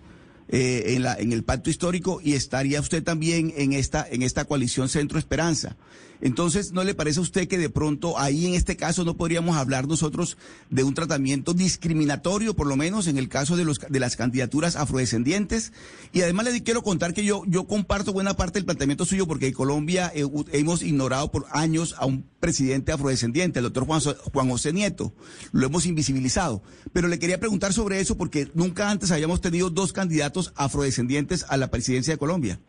eh, 0.52 0.96
en, 0.96 1.04
la, 1.04 1.14
en 1.14 1.32
el 1.32 1.44
pacto 1.44 1.70
histórico 1.70 2.20
y 2.20 2.32
estaría 2.32 2.80
usted 2.80 3.04
también 3.04 3.54
en 3.56 3.72
esta, 3.72 4.04
en 4.10 4.22
esta 4.22 4.46
coalición 4.46 4.88
Centro 4.88 5.16
Esperanza. 5.16 5.76
Entonces, 6.20 6.72
¿no 6.72 6.84
le 6.84 6.94
parece 6.94 7.18
a 7.18 7.22
usted 7.22 7.48
que 7.48 7.58
de 7.58 7.70
pronto 7.70 8.18
ahí 8.18 8.46
en 8.46 8.54
este 8.54 8.76
caso 8.76 9.04
no 9.04 9.16
podríamos 9.16 9.56
hablar 9.56 9.86
nosotros 9.86 10.36
de 10.68 10.84
un 10.84 10.94
tratamiento 10.94 11.54
discriminatorio, 11.54 12.54
por 12.54 12.66
lo 12.66 12.76
menos 12.76 13.06
en 13.06 13.18
el 13.18 13.28
caso 13.28 13.56
de, 13.56 13.64
los, 13.64 13.80
de 13.88 14.00
las 14.00 14.16
candidaturas 14.16 14.76
afrodescendientes? 14.76 15.72
Y 16.12 16.22
además 16.22 16.46
le 16.46 16.62
quiero 16.62 16.82
contar 16.82 17.14
que 17.14 17.24
yo, 17.24 17.44
comparto 17.66 18.12
buena 18.12 18.34
parte 18.34 18.58
del 18.58 18.64
planteamiento 18.64 19.04
suyo 19.04 19.26
porque 19.26 19.48
en 19.48 19.54
Colombia 19.54 20.12
eh, 20.14 20.26
hemos 20.52 20.82
ignorado 20.82 21.30
por 21.30 21.46
años 21.50 21.94
a 21.98 22.06
un 22.06 22.24
presidente 22.40 22.92
afrodescendiente, 22.92 23.58
el 23.58 23.64
doctor 23.64 23.86
Juan, 23.86 24.00
Juan 24.32 24.50
José 24.50 24.72
Nieto. 24.72 25.14
Lo 25.52 25.66
hemos 25.66 25.86
invisibilizado. 25.86 26.62
Pero 26.92 27.08
le 27.08 27.18
quería 27.18 27.38
preguntar 27.38 27.72
sobre 27.72 28.00
eso 28.00 28.16
porque 28.16 28.50
nunca 28.54 28.90
antes 28.90 29.10
habíamos 29.10 29.40
tenido 29.40 29.70
dos 29.70 29.92
candidatos 29.92 30.52
afrodescendientes 30.56 31.44
a 31.48 31.56
la 31.56 31.70
presidencia 31.70 32.14
de 32.14 32.18
Colombia. 32.18 32.60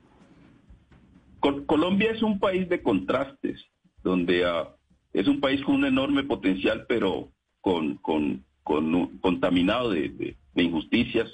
Colombia 1.41 2.11
es 2.11 2.21
un 2.21 2.39
país 2.39 2.69
de 2.69 2.83
contrastes, 2.83 3.59
donde 4.03 4.45
ah, 4.45 4.75
es 5.11 5.27
un 5.27 5.39
país 5.39 5.61
con 5.63 5.75
un 5.75 5.85
enorme 5.85 6.23
potencial, 6.23 6.85
pero 6.87 7.31
con, 7.59 7.97
con, 7.97 8.45
contaminado 8.63 9.89
de, 9.89 10.37
injusticias. 10.55 11.29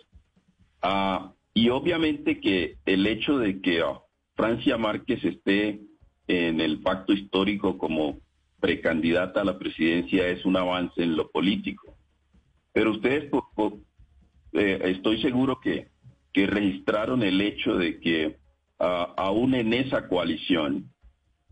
Ah, 0.82 1.34
y 1.54 1.70
obviamente 1.70 2.40
que 2.40 2.78
el 2.86 3.06
hecho 3.06 3.38
de 3.38 3.62
que 3.62 3.82
ah, 3.82 4.00
Francia 4.36 4.78
Márquez 4.78 5.24
esté 5.26 5.82
en 6.28 6.62
el 6.62 6.82
pacto 6.82 7.14
histórico 7.14 7.78
como 7.78 8.20
precandidata 8.60 9.42
a 9.42 9.46
la 9.46 9.60
presidencia 9.60 10.28
es 10.28 10.46
un 10.46 10.56
avance 10.56 11.04
en 11.04 11.16
lo 11.16 11.30
político. 11.32 11.96
Pero 12.74 12.92
ustedes, 12.92 13.30
eh, 14.54 14.80
estoy 14.84 15.22
seguro 15.22 15.60
que 15.62 15.90
registraron 16.34 17.24
el 17.24 17.42
hecho 17.42 17.76
de 17.76 18.00
que 18.00 18.38
aún 18.80 19.56
en 19.56 19.74
esa 19.74 20.08
coalición, 20.08 20.92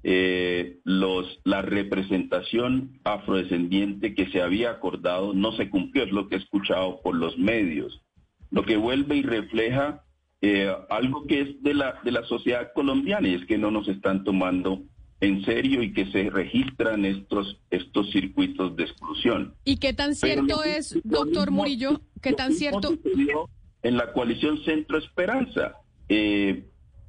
eh, 0.03 0.77
los, 0.84 1.39
la 1.44 1.63
representación 1.63 3.00
afrodescendiente 3.03 4.13
que 4.13 4.27
se 4.27 4.41
había 4.41 4.70
acordado 4.70 5.34
no 5.34 5.51
se 5.53 5.70
cumplió, 5.70 6.03
es 6.03 6.12
lo 6.12 6.29
que 6.29 6.36
he 6.36 6.39
escuchado 6.39 7.01
por 7.01 7.15
los 7.15 7.38
medios, 7.39 8.01
lo 8.51 8.63
que 8.63 8.77
vuelve 8.77 9.15
y 9.15 9.24
refleja 9.24 10.03
eh, 10.41 10.72
algo 10.91 11.25
que 11.25 11.41
es 11.41 11.63
de 11.63 11.74
la, 11.74 12.00
de 12.03 12.12
la 12.12 12.24
sociedad 12.25 12.72
colombiana 12.75 13.27
y 13.27 13.34
es 13.34 13.46
que 13.46 13.58
no 13.58 13.72
nos 13.72 13.88
están 13.88 14.24
tomando 14.24 14.84
en 15.22 15.44
serio 15.44 15.82
y 15.82 15.91
que 15.91 16.05
se 16.12 16.29
registran 16.29 17.03
estos, 17.03 17.60
estos 17.72 18.12
circuitos 18.12 18.75
de 18.75 18.84
exclusión. 18.84 19.55
¿Y 19.63 19.77
qué 19.77 19.94
tan 19.94 20.13
cierto 20.13 20.63
es, 20.63 21.00
doctor 21.03 21.50
Murillo? 21.50 22.01
¿Qué 22.22 22.34
tan 22.34 22.53
cierto? 22.53 22.96
En 23.82 23.98
la 23.98 24.13
coalición 24.13 24.63
Centro 24.65 25.00
Esperanza. 25.00 25.77
Eh, 26.10 26.65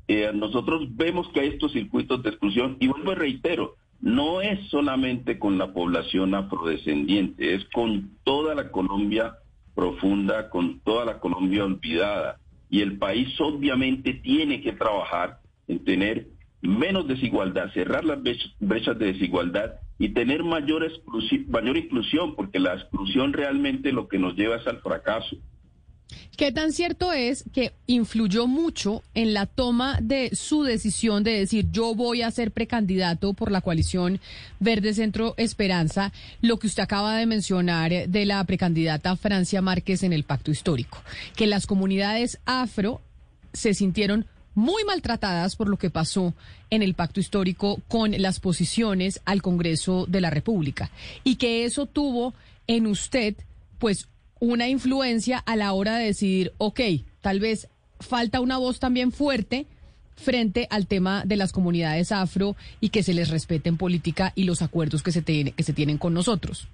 eh, 0.09 0.31
nosotros 0.35 0.87
vemos 0.97 1.29
que 1.29 1.41
hay 1.41 1.49
estos 1.49 1.73
circuitos 1.73 2.23
de 2.23 2.31
exclusión 2.31 2.77
y 2.81 2.89
vuelvo 2.89 3.13
y 3.13 3.17
reitero, 3.17 3.77
no 4.01 4.41
es 4.41 4.69
solamente 4.69 5.39
con 5.39 5.59
la 5.59 5.73
población 5.73 6.35
afrodescendiente, 6.35 7.55
es 7.55 7.65
con 7.73 8.11
toda 8.25 8.55
la 8.55 8.71
Colombia 8.71 9.37
profunda, 9.75 10.51
con 10.51 10.81
toda 10.81 11.05
la 11.05 11.19
Colombia 11.19 11.65
olvidada. 11.65 12.39
Y 12.69 12.83
el 12.83 12.99
país 12.99 13.29
obviamente 13.41 14.15
tiene 14.15 14.61
que 14.61 14.73
trabajar 14.73 15.41
en 15.69 15.85
tener 15.85 16.29
menos 16.63 17.07
desigualdad, 17.07 17.73
cerrar 17.73 18.05
las 18.05 18.19
brechas 18.59 18.99
de 18.99 19.13
desigualdad 19.13 19.75
y 19.99 20.11
tener 20.11 20.45
mayor, 20.45 20.87
mayor 21.49 21.77
inclusión, 21.77 22.35
porque 22.35 22.59
la 22.59 22.75
exclusión 22.75 23.33
realmente 23.33 23.93
lo 23.93 24.09
que 24.09 24.19
nos 24.19 24.35
lleva 24.37 24.57
es 24.57 24.67
al 24.67 24.81
fracaso. 24.81 25.37
¿Qué 26.37 26.53
tan 26.53 26.73
cierto 26.73 27.15
es 27.15 27.45
que 27.55 27.73
influyó 27.87 28.47
mucho 28.47 29.03
en 29.15 29.33
la 29.33 29.47
toma 29.47 29.99
de 30.03 30.37
su 30.37 30.65
decisión 30.65 31.25
de 31.25 31.33
decir 31.33 31.69
yo 31.73 31.95
voy 31.95 32.21
a 32.21 32.31
ser 32.31 32.51
precandidato 32.51 33.33
por 33.33 33.51
la 33.51 33.63
coalición 33.63 34.21
Verde 34.61 34.93
Centro 34.93 35.33
Esperanza, 35.39 36.13
lo 36.43 36.59
que 36.59 36.67
usted 36.67 36.83
acaba 36.83 37.17
de 37.17 37.25
mencionar 37.25 37.91
de 37.91 38.27
la 38.27 38.45
precandidata 38.45 39.17
Francia 39.17 39.63
Márquez 39.63 40.03
en 40.03 40.13
el 40.13 40.25
pacto 40.25 40.51
histórico? 40.51 41.03
Que 41.37 41.47
las 41.47 41.67
comunidades 41.67 42.39
afro 42.45 43.01
se 43.55 43.73
sintieron 43.73 44.27
muy 44.55 44.85
maltratadas 44.85 45.57
por 45.57 45.69
lo 45.69 45.79
que 45.79 45.89
pasó 45.89 46.35
en 46.69 46.83
el 46.83 46.93
pacto 46.93 47.19
histórico 47.19 47.81
con 47.89 48.13
las 48.21 48.41
posiciones 48.41 49.23
al 49.25 49.41
Congreso 49.41 50.05
de 50.07 50.21
la 50.21 50.29
República 50.29 50.91
y 51.25 51.37
que 51.37 51.65
eso 51.65 51.87
tuvo 51.87 52.35
en 52.67 52.87
usted 52.87 53.37
pues 53.79 54.09
una 54.41 54.69
influencia 54.69 55.39
a 55.39 55.57
la 55.57 55.73
hora 55.73 55.97
de 55.97 56.07
decidir, 56.07 56.53
ok, 56.59 56.81
tal 57.21 57.41
vez 57.41 57.69
falta 58.01 58.41
una 58.41 58.59
voz 58.59 58.79
también 58.79 59.13
fuerte 59.13 59.67
frente 60.17 60.67
al 60.71 60.87
tema 60.87 61.25
de 61.25 61.37
las 61.37 61.53
comunidades 61.53 62.11
afro 62.13 62.57
y 62.81 62.89
que 62.89 63.03
se 63.03 63.15
les 63.15 63.31
respete 63.31 63.69
en 63.69 63.77
política 63.77 64.33
y 64.35 64.45
los 64.45 64.63
acuerdos 64.63 65.03
que 65.03 65.13
se, 65.13 65.23
que 65.23 65.63
se 65.63 65.73
tienen 65.73 65.99
con 65.99 66.15
nosotros? 66.15 66.69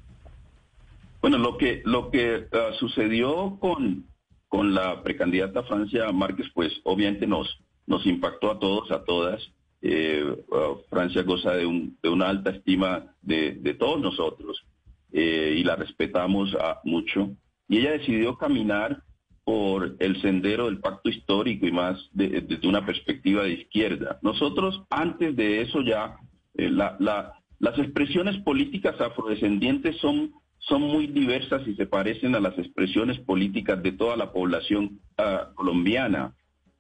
Bueno, 1.20 1.38
lo 1.38 1.56
que, 1.56 1.82
lo 1.84 2.10
que 2.10 2.46
ah, 2.52 2.70
sucedió 2.78 3.58
con, 3.60 4.06
con 4.48 4.74
la 4.74 5.02
precandidata 5.02 5.62
Francia 5.62 6.10
Márquez, 6.12 6.46
pues 6.54 6.72
obviamente 6.84 7.26
nos, 7.26 7.60
nos 7.86 8.04
impactó 8.06 8.50
a 8.50 8.58
todos, 8.58 8.90
a 8.90 9.04
todas. 9.04 9.40
Eh, 9.82 10.24
ah, 10.52 10.74
Francia 10.88 11.22
goza 11.22 11.52
de, 11.52 11.66
un, 11.66 11.96
de, 12.02 12.08
una 12.08 12.28
alta 12.28 12.50
estima 12.50 13.14
de, 13.22 13.52
de 13.52 13.74
todos 13.74 14.00
nosotros 14.00 14.64
eh, 15.12 15.56
y 15.58 15.64
la 15.64 15.76
respetamos 15.76 16.54
a, 16.54 16.80
mucho 16.84 17.30
y 17.72 17.78
ella 17.78 17.92
decidió 17.92 18.36
caminar 18.36 19.02
por 19.44 19.96
el 19.98 20.20
sendero 20.20 20.66
del 20.66 20.80
pacto 20.80 21.08
histórico 21.08 21.66
y 21.66 21.72
más 21.72 21.98
desde 22.12 22.68
una 22.68 22.84
perspectiva 22.84 23.44
de 23.44 23.54
izquierda. 23.54 24.18
Nosotros, 24.20 24.82
antes 24.90 25.34
de 25.36 25.62
eso 25.62 25.80
ya, 25.80 26.18
eh, 26.52 26.70
las 26.70 27.78
expresiones 27.78 28.36
políticas 28.42 29.00
afrodescendientes 29.00 29.96
son, 30.02 30.32
son 30.58 30.82
muy 30.82 31.06
diversas 31.06 31.66
y 31.66 31.74
se 31.74 31.86
parecen 31.86 32.34
a 32.34 32.40
las 32.40 32.58
expresiones 32.58 33.18
políticas 33.20 33.82
de 33.82 33.92
toda 33.92 34.18
la 34.18 34.32
población 34.32 35.00
ah, 35.16 35.48
colombiana. 35.54 36.34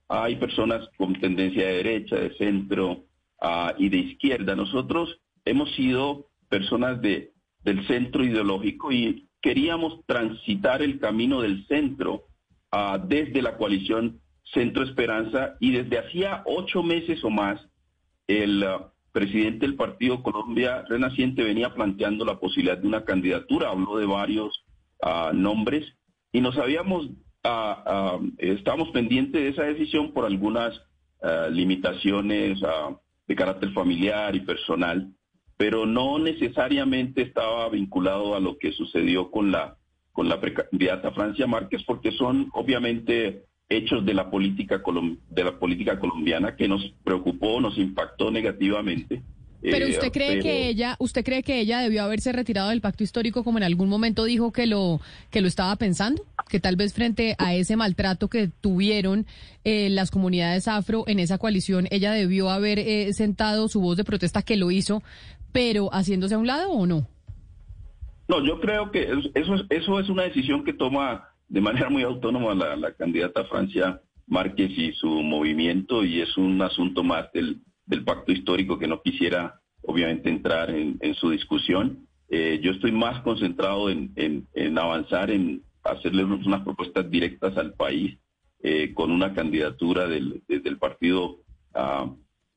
Hay 0.08 0.36
personas 0.36 0.86
con 0.98 1.18
tendencia 1.18 1.68
de 1.68 1.76
derecha, 1.76 2.16
de 2.16 2.36
centro 2.36 3.06
ah, 3.40 3.72
y 3.78 3.88
de 3.88 3.96
izquierda. 3.96 4.54
Nosotros 4.54 5.18
hemos 5.46 5.74
sido 5.74 6.26
personas 6.50 7.00
de, 7.00 7.32
del 7.64 7.86
centro 7.86 8.22
ideológico 8.22 8.92
y 8.92 9.26
queríamos 9.42 10.06
transitar 10.06 10.80
el 10.80 10.98
camino 10.98 11.42
del 11.42 11.66
centro 11.66 12.24
ah, 12.70 12.98
desde 13.04 13.42
la 13.42 13.58
coalición 13.58 14.20
Centro 14.44 14.84
Esperanza 14.84 15.56
y 15.60 15.72
desde 15.72 15.98
hacía 15.98 16.42
ocho 16.46 16.82
meses 16.82 17.22
o 17.24 17.30
más 17.30 17.60
el 18.28 18.62
ah, 18.62 18.92
presidente 19.10 19.66
del 19.66 19.76
Partido 19.76 20.22
Colombia 20.22 20.84
Renaciente 20.88 21.42
venía 21.42 21.74
planteando 21.74 22.24
la 22.24 22.38
posibilidad 22.38 22.78
de 22.78 22.86
una 22.86 23.04
candidatura, 23.04 23.70
habló 23.70 23.98
de 23.98 24.06
varios 24.06 24.64
ah, 25.02 25.32
nombres 25.34 25.84
y 26.32 26.40
nos 26.40 26.56
habíamos, 26.56 27.10
estábamos 28.38 28.88
pendientes 28.90 29.42
de 29.42 29.48
esa 29.48 29.64
decisión 29.64 30.12
por 30.14 30.24
algunas 30.24 30.80
limitaciones 31.50 32.58
de 33.26 33.36
carácter 33.36 33.70
familiar 33.74 34.34
y 34.34 34.40
personal 34.40 35.12
pero 35.62 35.86
no 35.86 36.18
necesariamente 36.18 37.22
estaba 37.22 37.68
vinculado 37.68 38.34
a 38.34 38.40
lo 38.40 38.58
que 38.58 38.72
sucedió 38.72 39.30
con 39.30 39.52
la 39.52 39.76
con 40.10 40.28
la 40.28 40.40
precandidata 40.40 41.12
Francia 41.12 41.46
Márquez, 41.46 41.84
porque 41.86 42.10
son 42.10 42.50
obviamente 42.52 43.44
hechos 43.68 44.04
de 44.04 44.12
la 44.12 44.28
política 44.28 44.82
de 45.30 45.44
la 45.44 45.60
política 45.60 46.00
colombiana 46.00 46.56
que 46.56 46.66
nos 46.66 46.92
preocupó, 47.04 47.60
nos 47.60 47.78
impactó 47.78 48.32
negativamente. 48.32 49.22
Pero 49.62 49.86
usted 49.86 50.08
eh, 50.08 50.10
cree 50.10 50.40
que 50.40 50.68
ella, 50.68 50.96
usted 50.98 51.24
cree 51.24 51.44
que 51.44 51.60
ella 51.60 51.80
debió 51.80 52.02
haberse 52.02 52.32
retirado 52.32 52.70
del 52.70 52.80
pacto 52.80 53.04
histórico 53.04 53.44
como 53.44 53.58
en 53.58 53.64
algún 53.64 53.88
momento 53.88 54.24
dijo 54.24 54.52
que 54.52 54.66
lo 54.66 55.00
que 55.30 55.40
lo 55.40 55.46
estaba 55.46 55.76
pensando, 55.76 56.26
que 56.48 56.58
tal 56.58 56.74
vez 56.74 56.92
frente 56.92 57.36
a 57.38 57.54
ese 57.54 57.76
maltrato 57.76 58.26
que 58.26 58.48
tuvieron 58.48 59.26
eh, 59.62 59.88
las 59.90 60.10
comunidades 60.10 60.66
afro 60.66 61.04
en 61.06 61.20
esa 61.20 61.38
coalición, 61.38 61.86
ella 61.92 62.12
debió 62.12 62.50
haber 62.50 62.80
eh, 62.80 63.12
sentado 63.12 63.68
su 63.68 63.80
voz 63.80 63.96
de 63.96 64.02
protesta 64.02 64.42
que 64.42 64.56
lo 64.56 64.72
hizo, 64.72 65.04
pero 65.52 65.88
haciéndose 65.92 66.34
a 66.34 66.38
un 66.38 66.46
lado 66.46 66.70
o 66.70 66.86
no? 66.86 67.08
No, 68.28 68.44
yo 68.44 68.60
creo 68.60 68.90
que 68.90 69.02
eso, 69.34 69.64
eso 69.68 70.00
es 70.00 70.08
una 70.08 70.22
decisión 70.22 70.64
que 70.64 70.72
toma 70.72 71.28
de 71.52 71.60
manera 71.60 71.90
muy 71.90 72.02
autónoma 72.02 72.54
la, 72.54 72.92
candidata 72.94 73.44
Francia 73.44 74.00
Márquez 74.26 74.70
y 74.70 74.92
su 74.92 75.06
movimiento 75.22 76.02
y 76.02 76.22
es 76.22 76.38
un 76.38 76.62
asunto 76.62 77.04
más 77.04 77.30
del, 77.32 77.60
pacto 78.06 78.32
histórico 78.32 78.78
que 78.78 78.86
no 78.86 79.02
quisiera 79.02 79.60
obviamente 79.82 80.30
entrar 80.30 80.70
en, 80.70 81.14
su 81.14 81.28
discusión. 81.28 82.08
Eh, 82.30 82.58
yo 82.62 82.70
estoy 82.70 82.90
más 82.90 83.20
concentrado 83.20 83.90
en, 83.90 84.78
avanzar, 84.78 85.30
en 85.30 85.62
hacerle 85.84 86.24
unas 86.24 86.62
propuestas 86.62 87.10
directas 87.10 87.54
al 87.58 87.74
país 87.74 88.16
eh, 88.62 88.94
con 88.94 89.10
una 89.10 89.34
candidatura 89.34 90.08
del, 90.08 90.42
partido 90.80 91.40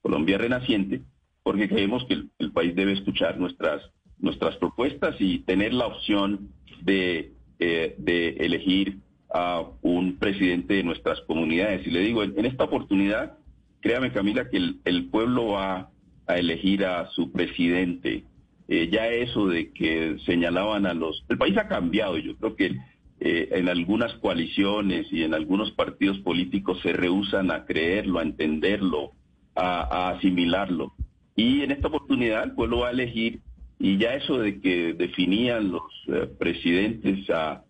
Colombia 0.01 0.37
Renaciente, 0.37 1.01
porque 1.45 1.69
creemos 1.69 2.03
que 2.05 2.23
el, 2.39 2.51
país 2.51 2.75
debe 2.75 2.93
escuchar 2.93 3.37
nuestras, 3.37 3.83
nuestras 4.17 4.55
propuestas 4.55 5.15
y 5.19 5.39
tener 5.39 5.75
la 5.75 5.85
opción 5.85 6.49
de, 6.81 7.33
eh, 7.59 7.93
de 7.99 8.29
elegir 8.39 8.97
a 9.31 9.63
un 9.83 10.17
presidente 10.17 10.73
de 10.73 10.83
nuestras 10.83 11.21
comunidades. 11.21 11.85
Y 11.85 11.91
le 11.91 11.99
digo, 11.99 12.23
en, 12.23 12.45
esta 12.47 12.63
oportunidad, 12.63 13.37
créame 13.79 14.11
Camila, 14.11 14.49
que 14.49 14.57
el, 14.57 15.05
pueblo 15.11 15.49
va 15.49 15.91
a 16.25 16.37
elegir 16.39 16.83
a 16.83 17.11
su 17.11 17.31
presidente. 17.31 18.23
Eh, 18.67 18.89
ya 18.91 19.07
eso 19.09 19.45
de 19.45 19.71
que 19.71 20.17
señalaban 20.25 20.87
a 20.87 20.95
los... 20.95 21.25
El 21.29 21.37
país 21.37 21.55
ha 21.59 21.67
cambiado, 21.67 22.17
yo 22.17 22.35
creo 22.37 22.55
que 22.55 22.75
eh, 23.19 23.49
en 23.51 23.69
algunas 23.69 24.15
coaliciones 24.15 25.05
y 25.13 25.21
en 25.21 25.35
algunos 25.35 25.69
partidos 25.73 26.17
políticos 26.21 26.79
se 26.81 26.91
rehusan 26.91 27.51
a 27.51 27.65
creerlo, 27.65 28.17
a 28.17 28.23
entenderlo, 28.23 29.11
a, 29.53 30.09
asimilarlo. 30.09 30.93
Y 31.35 31.61
en 31.61 31.71
esta 31.71 31.87
oportunidad 31.87 32.43
el 32.43 32.51
pueblo 32.53 32.79
va 32.79 32.89
a 32.89 32.91
elegir, 32.91 33.39
y 33.79 33.97
ya 33.97 34.15
eso 34.15 34.37
de 34.39 34.61
que 34.61 34.93
definían 34.93 35.71
los 35.71 35.83
eh, 36.07 36.27
presidentes 36.37 37.29
a, 37.29 37.61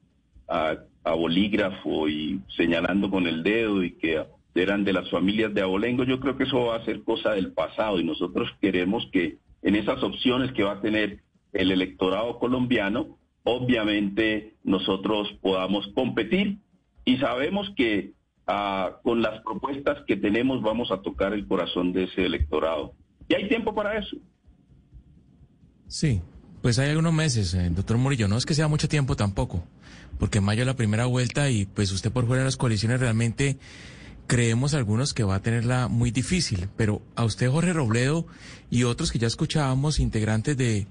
bolígrafo 1.03 2.09
y 2.09 2.41
señalando 2.57 3.09
con 3.09 3.27
el 3.27 3.43
dedo 3.43 3.83
y 3.83 3.91
que 3.91 4.25
eran 4.55 4.83
de 4.83 4.93
las 4.93 5.09
familias 5.09 5.53
de 5.53 5.61
abolengo, 5.61 6.03
yo 6.03 6.19
creo 6.19 6.35
que 6.35 6.45
eso 6.45 6.65
va 6.65 6.77
a 6.77 6.85
ser 6.85 7.03
cosa 7.03 7.31
del 7.31 7.51
pasado 7.51 7.99
y 7.99 8.03
nosotros 8.03 8.49
queremos 8.59 9.07
que 9.11 9.37
en 9.61 9.75
esas 9.75 10.01
opciones 10.03 10.51
que 10.53 10.63
va 10.63 10.73
a 10.73 10.81
tener 10.81 11.19
el 11.53 11.71
electorado 11.71 12.39
colombiano, 12.39 13.17
obviamente 13.43 14.55
nosotros 14.63 15.31
podamos 15.41 15.87
competir 15.93 16.57
y 17.05 17.17
sabemos 17.17 17.71
que 17.75 18.11
ah, 18.47 18.97
con 19.03 19.21
las 19.21 19.41
propuestas 19.41 20.03
que 20.05 20.17
tenemos 20.17 20.61
vamos 20.61 20.91
a 20.91 21.01
tocar 21.01 21.33
el 21.33 21.47
corazón 21.47 21.93
de 21.93 22.05
ese 22.05 22.25
electorado. 22.25 22.93
Y 23.27 23.33
hay 23.33 23.47
tiempo 23.47 23.73
para 23.73 23.97
eso. 23.97 24.17
Sí, 25.87 26.21
pues 26.61 26.79
hay 26.79 26.89
algunos 26.89 27.13
meses, 27.13 27.53
eh, 27.53 27.69
doctor 27.69 27.97
Murillo, 27.97 28.27
no 28.27 28.37
es 28.37 28.45
que 28.45 28.53
sea 28.53 28.67
mucho 28.67 28.89
tiempo 28.89 29.15
tampoco, 29.15 29.63
porque 30.17 30.39
en 30.39 30.43
mayo 30.43 30.61
es 30.63 30.67
la 30.67 30.75
primera 30.75 31.05
vuelta 31.05 31.49
y 31.49 31.65
pues 31.65 31.91
usted 31.91 32.11
por 32.11 32.25
fuera 32.25 32.41
de 32.41 32.45
las 32.45 32.57
coaliciones 32.57 32.99
realmente 32.99 33.57
creemos 34.27 34.73
algunos 34.73 35.13
que 35.13 35.23
va 35.23 35.35
a 35.35 35.41
tenerla 35.41 35.87
muy 35.87 36.11
difícil, 36.11 36.67
pero 36.75 37.01
a 37.15 37.23
usted 37.23 37.49
Jorge 37.49 37.73
Robledo 37.73 38.25
y 38.69 38.83
otros 38.83 39.11
que 39.11 39.19
ya 39.19 39.27
escuchábamos, 39.27 39.99
integrantes 39.99 40.57
de 40.57 40.87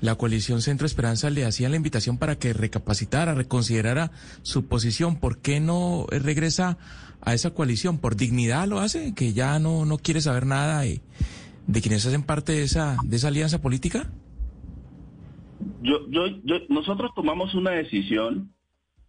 la 0.00 0.14
coalición 0.14 0.62
Centro 0.62 0.86
Esperanza, 0.86 1.28
le 1.28 1.44
hacían 1.44 1.72
la 1.72 1.76
invitación 1.76 2.18
para 2.18 2.38
que 2.38 2.52
recapacitara, 2.52 3.34
reconsiderara 3.34 4.10
su 4.42 4.66
posición. 4.66 5.16
¿Por 5.16 5.38
qué 5.38 5.60
no 5.60 6.06
regresa 6.08 6.78
a 7.20 7.34
esa 7.34 7.50
coalición? 7.50 7.98
¿Por 7.98 8.16
dignidad 8.16 8.66
lo 8.66 8.80
hace? 8.80 9.12
¿Que 9.14 9.32
ya 9.32 9.58
no, 9.58 9.84
no 9.84 9.98
quiere 9.98 10.20
saber 10.20 10.46
nada 10.46 10.80
de, 10.80 11.02
de 11.68 11.82
quienes 11.82 12.04
hacen 12.06 12.22
parte 12.22 12.52
de 12.52 12.62
esa, 12.62 12.96
de 13.04 13.16
esa 13.16 13.28
alianza 13.28 13.60
política? 13.60 14.10
Yo, 15.82 16.08
yo, 16.08 16.24
nosotros 16.68 17.12
tomamos 17.14 17.54
una 17.54 17.72
decisión 17.72 18.54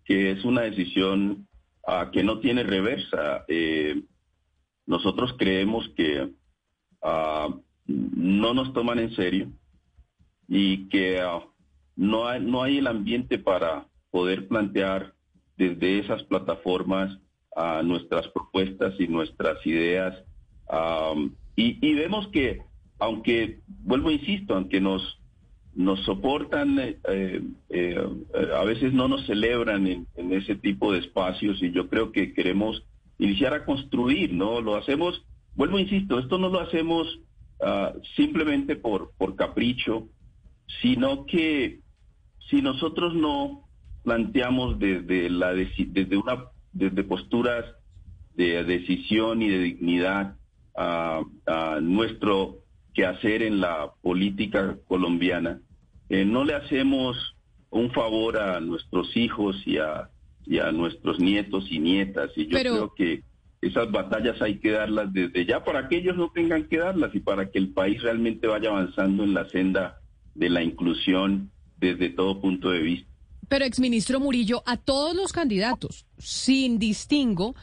que 0.04 0.32
es 0.32 0.44
una 0.44 0.62
decisión 0.62 1.48
que 2.12 2.24
no 2.24 2.40
tiene 2.40 2.64
reversa. 2.64 3.46
Eh, 3.48 4.04
nosotros 4.86 5.34
creemos 5.38 5.90
que 5.96 6.32
ah, 7.02 7.48
no 7.88 8.54
nos 8.54 8.74
toman 8.74 9.00
en 9.00 9.16
serio 9.16 9.52
y 10.48 10.90
que 10.90 11.22
ah, 11.22 11.42
no, 11.96 12.28
hay, 12.28 12.44
no 12.44 12.62
hay 12.62 12.80
el 12.80 12.88
ambiente 12.88 13.40
para 13.40 13.88
poder 14.12 14.48
plantear 14.48 15.14
desde 15.58 16.00
esas 16.00 16.24
plataformas 16.24 17.18
nuestras 17.84 18.26
propuestas 18.30 18.94
y 19.00 19.08
nuestras 19.08 19.66
ideas. 19.66 20.16
Y, 21.60 21.94
vemos 21.94 22.28
que, 22.30 22.62
aunque, 23.00 23.60
vuelvo, 23.68 24.12
insisto, 24.12 24.56
aunque 24.56 24.80
nos 24.80 25.20
nos 25.76 26.04
soportan, 26.04 26.78
eh, 26.80 26.98
eh, 27.08 27.42
eh, 27.70 28.48
a 28.54 28.64
veces 28.66 28.92
no 28.92 29.08
nos 29.08 29.26
celebran 29.26 29.88
en, 29.88 30.08
ese 30.34 30.56
tipo 30.56 30.92
de 30.92 31.00
espacios 31.00 31.62
y 31.62 31.72
yo 31.72 31.88
creo 31.88 32.12
que 32.12 32.34
queremos 32.34 32.84
iniciar 33.18 33.54
a 33.54 33.66
construir, 33.66 34.34
¿no? 34.34 34.62
Lo 34.62 34.76
hacemos, 34.76 35.24
vuelvo, 35.56 35.80
insisto, 35.80 36.20
esto 36.20 36.38
no 36.38 36.50
lo 36.50 36.60
hacemos 36.60 37.20
ah, 37.62 37.94
simplemente 38.16 38.76
por, 38.76 39.12
por 39.18 39.36
capricho, 39.36 40.10
sino 40.82 41.26
que 41.26 41.80
si 42.50 42.62
nosotros 42.62 43.14
no 43.14 43.66
planteamos 44.04 44.80
desde, 44.80 45.30
la, 45.30 45.54
desde, 45.54 46.18
una, 46.18 46.46
desde 46.74 47.04
posturas 47.04 47.64
de 48.36 48.64
decisión 48.64 49.42
y 49.42 49.50
de 49.50 49.60
dignidad 49.60 50.36
a, 50.76 51.22
a 51.46 51.80
nuestro 51.82 52.60
quehacer 52.94 53.44
en 53.44 53.62
la 53.62 53.94
política 54.02 54.78
colombiana, 54.88 55.62
eh, 56.10 56.26
no 56.26 56.44
le 56.44 56.56
hacemos 56.56 57.16
un 57.70 57.92
favor 57.92 58.38
a 58.38 58.60
nuestros 58.60 59.16
hijos 59.16 59.56
y 59.66 59.78
a, 59.78 60.10
nuestros 60.74 61.20
nietos 61.20 61.66
y 61.70 61.80
nietas. 61.80 62.32
Y 62.36 62.48
yo 62.48 62.58
creo 62.60 62.94
que 62.96 63.24
esas 63.62 63.92
batallas 63.92 64.42
hay 64.42 64.60
que 64.60 64.72
darlas 64.72 65.14
desde 65.14 65.46
ya 65.46 65.64
para 65.64 65.88
que 65.88 65.98
ellos 65.98 66.18
no 66.18 66.32
tengan 66.32 66.68
que 66.68 66.78
darlas 66.78 67.14
y 67.14 67.20
para 67.20 67.52
que 67.52 67.60
el 67.60 67.70
país 67.70 68.02
realmente 68.02 68.48
vaya 68.48 68.70
avanzando 68.70 69.24
en 69.24 69.34
la 69.34 69.48
senda 69.50 70.00
de 70.34 70.50
la 70.50 70.64
inclusión 70.64 71.52
desde 71.78 72.10
todo 72.10 72.42
punto 72.42 72.72
de 72.72 72.80
vista. 72.80 73.10
Pero, 73.48 73.66
exministro 73.66 74.20
Murillo, 74.20 74.64
a 74.66 74.78
todos 74.78 75.16
los 75.16 75.34
candidatos, 75.34 76.06
sin 76.18 76.78
distingo, 76.78 77.56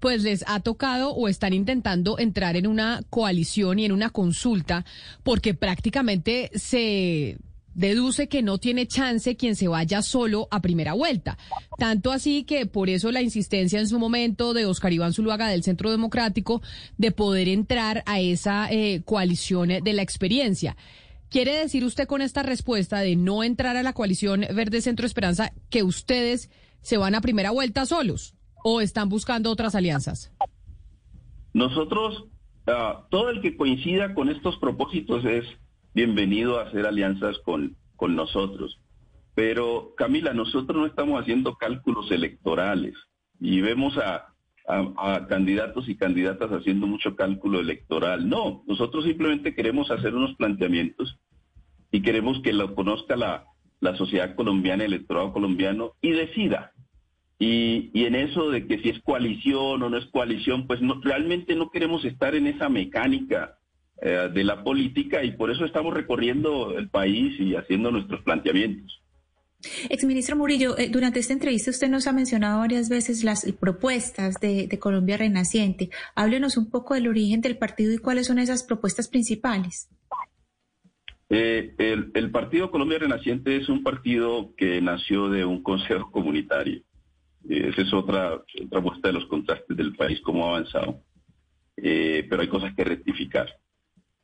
pues 0.00 0.22
les 0.22 0.44
ha 0.46 0.60
tocado 0.60 1.12
o 1.12 1.28
están 1.28 1.52
intentando 1.52 2.18
entrar 2.18 2.56
en 2.56 2.66
una 2.66 3.02
coalición 3.10 3.78
y 3.78 3.84
en 3.84 3.92
una 3.92 4.10
consulta 4.10 4.84
porque 5.22 5.54
prácticamente 5.54 6.50
se 6.54 7.38
deduce 7.74 8.28
que 8.28 8.42
no 8.42 8.58
tiene 8.58 8.86
chance 8.86 9.36
quien 9.36 9.56
se 9.56 9.68
vaya 9.68 10.00
solo 10.02 10.48
a 10.50 10.62
primera 10.62 10.92
vuelta. 10.92 11.36
Tanto 11.76 12.12
así 12.12 12.44
que 12.44 12.66
por 12.66 12.88
eso 12.88 13.10
la 13.10 13.22
insistencia 13.22 13.80
en 13.80 13.88
su 13.88 13.98
momento 13.98 14.54
de 14.54 14.66
Oscar 14.66 14.92
Iván 14.92 15.12
Zuluaga 15.12 15.48
del 15.48 15.64
Centro 15.64 15.90
Democrático 15.90 16.62
de 16.96 17.10
poder 17.10 17.48
entrar 17.48 18.02
a 18.06 18.20
esa 18.20 18.68
eh, 18.70 19.02
coalición 19.04 19.68
de 19.82 19.92
la 19.92 20.02
experiencia. 20.02 20.76
¿Quiere 21.28 21.56
decir 21.56 21.84
usted 21.84 22.06
con 22.06 22.22
esta 22.22 22.44
respuesta 22.44 23.00
de 23.00 23.16
no 23.16 23.42
entrar 23.42 23.76
a 23.76 23.82
la 23.82 23.92
coalición 23.92 24.46
Verde 24.54 24.80
Centro 24.80 25.06
Esperanza 25.06 25.52
que 25.68 25.82
ustedes 25.82 26.50
se 26.80 26.96
van 26.96 27.14
a 27.14 27.20
primera 27.20 27.50
vuelta 27.50 27.86
solos 27.86 28.34
o 28.66 28.80
están 28.80 29.10
buscando 29.10 29.50
otras 29.50 29.74
alianzas? 29.74 30.32
Nosotros, 31.52 32.24
ah, 32.66 33.06
todo 33.10 33.28
el 33.28 33.42
que 33.42 33.56
coincida 33.56 34.14
con 34.14 34.30
estos 34.30 34.56
propósitos 34.56 35.24
es 35.26 35.44
bienvenido 35.92 36.58
a 36.58 36.64
hacer 36.64 36.86
alianzas 36.86 37.38
con, 37.44 37.76
con 37.94 38.16
nosotros. 38.16 38.80
Pero 39.34 39.92
Camila, 39.96 40.32
nosotros 40.32 40.76
no 40.76 40.86
estamos 40.86 41.20
haciendo 41.20 41.56
cálculos 41.56 42.10
electorales 42.10 42.94
y 43.38 43.60
vemos 43.60 43.98
a, 43.98 44.30
candidatos 45.28 45.90
y 45.90 45.94
candidatas 45.94 46.50
haciendo 46.50 46.86
mucho 46.86 47.16
cálculo 47.16 47.60
electoral. 47.60 48.26
No, 48.26 48.64
nosotros 48.66 49.04
simplemente 49.04 49.54
queremos 49.54 49.90
hacer 49.90 50.14
unos 50.14 50.34
planteamientos 50.36 51.18
y 51.90 52.00
queremos 52.00 52.40
que 52.40 52.54
lo 52.54 52.74
conozca 52.74 53.14
la, 53.14 53.44
la 53.80 53.94
sociedad 53.96 54.34
colombiana, 54.34 54.84
el 54.84 54.94
electorado 54.94 55.34
colombiano 55.34 55.92
y 56.00 56.12
decida. 56.12 56.72
Y, 57.46 57.90
y, 57.92 58.06
en 58.06 58.14
eso 58.14 58.48
de 58.48 58.66
que 58.66 58.78
si 58.78 58.88
es 58.88 59.02
coalición 59.02 59.82
o 59.82 59.90
no 59.90 59.98
es 59.98 60.06
coalición, 60.06 60.66
pues 60.66 60.80
no, 60.80 60.98
realmente 61.02 61.54
no 61.54 61.70
queremos 61.70 62.04
estar 62.06 62.34
en 62.34 62.46
esa 62.46 62.70
mecánica 62.70 63.58
eh, 64.00 64.30
de 64.32 64.44
la 64.44 64.64
política 64.64 65.22
y 65.22 65.32
por 65.32 65.50
eso 65.50 65.64
estamos 65.64 65.92
recorriendo 65.92 66.76
el 66.78 66.88
país 66.88 67.38
y 67.38 67.54
haciendo 67.54 67.90
nuestros 67.90 68.22
planteamientos. 68.22 69.02
Exministro 69.90 70.36
Murillo, 70.36 70.78
eh, 70.78 70.88
durante 70.88 71.20
esta 71.20 71.32
entrevista 71.34 71.70
usted 71.70 71.88
nos 71.88 72.06
ha 72.06 72.12
mencionado 72.12 72.60
varias 72.60 72.88
veces 72.88 73.24
las 73.24 73.44
propuestas 73.60 74.36
de, 74.40 74.68
Colombia 74.80 75.18
Renaciente. 75.18 75.90
Háblenos 76.14 76.56
un 76.56 76.70
poco 76.70 76.94
del 76.94 77.08
origen 77.08 77.42
del 77.42 77.58
partido 77.58 77.92
y 77.92 77.98
cuáles 77.98 78.26
son 78.26 78.38
esas 78.38 78.62
propuestas 78.62 79.08
principales. 79.08 79.88
Eh, 81.28 81.74
el, 81.78 82.30
Partido 82.30 82.70
Colombia 82.70 82.98
Renaciente 82.98 83.56
es 83.56 83.68
un 83.68 83.82
partido 83.82 84.54
que 84.56 84.80
nació 84.80 85.28
de 85.28 85.44
un 85.44 85.62
consejo 85.62 86.10
comunitario. 86.10 86.82
Esa 87.48 87.82
es 87.82 87.92
otra, 87.92 88.42
otra 88.64 88.80
muestra 88.80 89.10
de 89.10 89.18
los 89.18 89.26
contrastes 89.26 89.76
del 89.76 89.94
país, 89.94 90.20
cómo 90.22 90.46
ha 90.46 90.56
avanzado. 90.56 91.00
pero 91.76 92.42
hay 92.42 92.48
cosas 92.48 92.74
que 92.74 92.84
rectificar. 92.84 93.48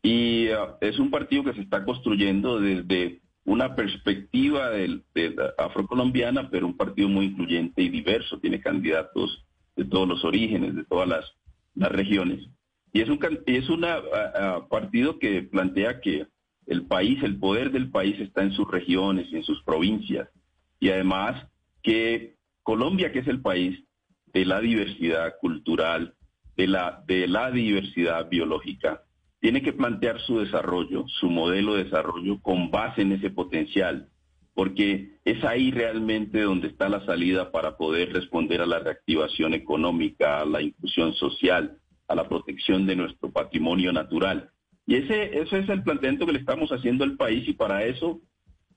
Y 0.02 0.48
uh, 0.48 0.76
es 0.80 0.98
un 0.98 1.10
partido 1.10 1.44
que 1.44 1.54
se 1.54 1.60
está 1.60 1.84
construyendo 1.84 2.60
desde 2.60 3.20
una 3.44 3.74
perspectiva 3.74 4.70
del, 4.70 5.04
afrocolombiana, 5.58 6.50
pero 6.50 6.66
un 6.66 6.76
partido 6.76 7.08
muy 7.08 7.26
incluyente 7.26 7.82
y 7.82 7.88
diverso. 7.88 8.38
Tiene 8.38 8.60
candidatos 8.60 9.44
de 9.76 9.84
todos 9.84 10.08
los 10.08 10.24
orígenes, 10.24 10.74
de 10.74 10.84
todas 10.84 11.08
las, 11.08 11.24
regiones. 11.74 12.46
Y 12.92 13.00
es 13.00 13.08
un 13.08 13.18
es 13.46 13.70
una, 13.70 14.00
uh, 14.00 14.58
uh, 14.58 14.68
partido 14.68 15.18
que 15.18 15.42
plantea 15.42 16.00
que 16.00 16.26
el 16.66 16.84
país, 16.84 17.22
el 17.22 17.38
poder 17.38 17.70
del 17.70 17.90
país 17.90 18.18
está 18.20 18.42
en 18.42 18.52
sus 18.52 18.68
regiones 18.70 19.28
y 19.30 19.36
en 19.36 19.44
sus 19.44 19.62
provincias. 19.62 20.28
Y 20.78 20.90
además 20.90 21.46
que 21.82 22.34
Colombia, 22.62 23.12
que 23.12 23.20
es 23.20 23.28
el 23.28 23.40
país 23.40 23.84
de 24.26 24.44
la 24.44 24.60
diversidad 24.60 25.34
cultural, 25.40 26.14
de 26.56 26.66
la, 26.66 27.02
de 27.06 27.26
la 27.26 27.50
diversidad 27.50 28.28
biológica, 28.28 29.02
tiene 29.40 29.62
que 29.62 29.72
plantear 29.72 30.20
su 30.20 30.38
desarrollo, 30.38 31.04
su 31.08 31.30
modelo 31.30 31.74
de 31.74 31.84
desarrollo 31.84 32.40
con 32.42 32.70
base 32.70 33.02
en 33.02 33.12
ese 33.12 33.30
potencial, 33.30 34.08
porque 34.54 35.18
es 35.24 35.42
ahí 35.44 35.70
realmente 35.70 36.42
donde 36.42 36.68
está 36.68 36.88
la 36.88 37.04
salida 37.06 37.50
para 37.50 37.76
poder 37.76 38.12
responder 38.12 38.60
a 38.60 38.66
la 38.66 38.78
reactivación 38.80 39.54
económica, 39.54 40.40
a 40.40 40.44
la 40.44 40.60
inclusión 40.60 41.14
social, 41.14 41.78
a 42.08 42.14
la 42.14 42.28
protección 42.28 42.86
de 42.86 42.96
nuestro 42.96 43.30
patrimonio 43.30 43.92
natural. 43.92 44.50
Y 44.86 44.96
ese, 44.96 45.38
ese 45.38 45.60
es 45.60 45.68
el 45.68 45.82
planteamiento 45.82 46.26
que 46.26 46.32
le 46.32 46.40
estamos 46.40 46.70
haciendo 46.70 47.04
al 47.04 47.16
país 47.16 47.48
y 47.48 47.54
para 47.54 47.84
eso 47.84 48.20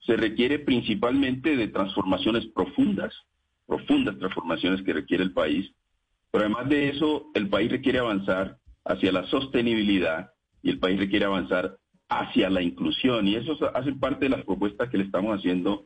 se 0.05 0.15
requiere 0.15 0.59
principalmente 0.59 1.57
de 1.57 1.67
transformaciones 1.67 2.45
profundas, 2.47 3.13
profundas 3.65 4.17
transformaciones 4.17 4.81
que 4.83 4.93
requiere 4.93 5.23
el 5.23 5.33
país. 5.33 5.71
Pero 6.31 6.45
además 6.45 6.69
de 6.69 6.89
eso, 6.89 7.27
el 7.33 7.49
país 7.49 7.71
requiere 7.71 7.99
avanzar 7.99 8.57
hacia 8.85 9.11
la 9.11 9.25
sostenibilidad 9.27 10.31
y 10.61 10.71
el 10.71 10.79
país 10.79 10.99
requiere 10.99 11.25
avanzar 11.25 11.77
hacia 12.09 12.49
la 12.49 12.61
inclusión. 12.61 13.27
Y 13.27 13.35
eso 13.35 13.57
hace 13.73 13.93
parte 13.93 14.25
de 14.25 14.29
las 14.29 14.45
propuestas 14.45 14.89
que 14.89 14.97
le 14.97 15.05
estamos 15.05 15.37
haciendo 15.37 15.85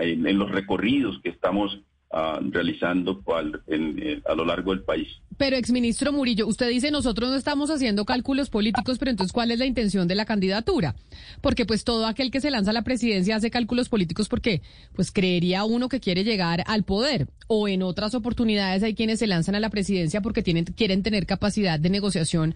en, 0.00 0.38
los 0.38 0.50
recorridos 0.50 1.20
que 1.22 1.30
estamos 1.30 1.78
ah, 2.12 2.40
realizando 2.50 3.22
a 3.26 4.34
lo 4.34 4.44
largo 4.44 4.74
del 4.74 4.84
país. 4.84 5.08
Pero, 5.38 5.56
exministro 5.56 6.12
Murillo, 6.12 6.46
usted 6.46 6.68
dice 6.68 6.90
nosotros 6.90 7.30
no 7.30 7.36
estamos 7.36 7.70
haciendo 7.70 8.04
cálculos 8.04 8.50
políticos, 8.50 8.98
pero 8.98 9.10
entonces, 9.10 9.32
¿cuál 9.32 9.50
es 9.50 9.58
la 9.58 9.66
intención 9.66 10.06
de 10.06 10.14
la 10.14 10.24
candidatura? 10.24 10.94
Porque 11.40 11.64
pues 11.66 11.84
todo 11.84 12.06
aquel 12.06 12.30
que 12.30 12.40
se 12.40 12.50
lanza 12.50 12.70
a 12.70 12.74
la 12.74 12.82
presidencia 12.82 13.36
hace 13.36 13.50
cálculos 13.50 13.88
políticos 13.88 14.28
porque 14.28 14.62
pues 14.94 15.10
creería 15.10 15.64
uno 15.64 15.88
que 15.88 16.00
quiere 16.00 16.24
llegar 16.24 16.62
al 16.66 16.84
poder. 16.84 17.28
O 17.48 17.68
en 17.68 17.82
otras 17.82 18.14
oportunidades 18.14 18.82
hay 18.82 18.94
quienes 18.94 19.18
se 19.18 19.26
lanzan 19.26 19.54
a 19.54 19.60
la 19.60 19.70
presidencia 19.70 20.20
porque 20.20 20.42
tienen, 20.42 20.64
quieren 20.64 21.02
tener 21.02 21.26
capacidad 21.26 21.80
de 21.80 21.90
negociación 21.90 22.54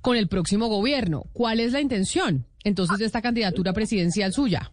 con 0.00 0.16
el 0.16 0.28
próximo 0.28 0.68
gobierno. 0.68 1.24
¿Cuál 1.32 1.60
es 1.60 1.72
la 1.72 1.80
intención 1.80 2.44
entonces 2.64 2.98
de 2.98 3.06
esta 3.06 3.22
candidatura 3.22 3.72
presidencial 3.72 4.32
suya? 4.32 4.72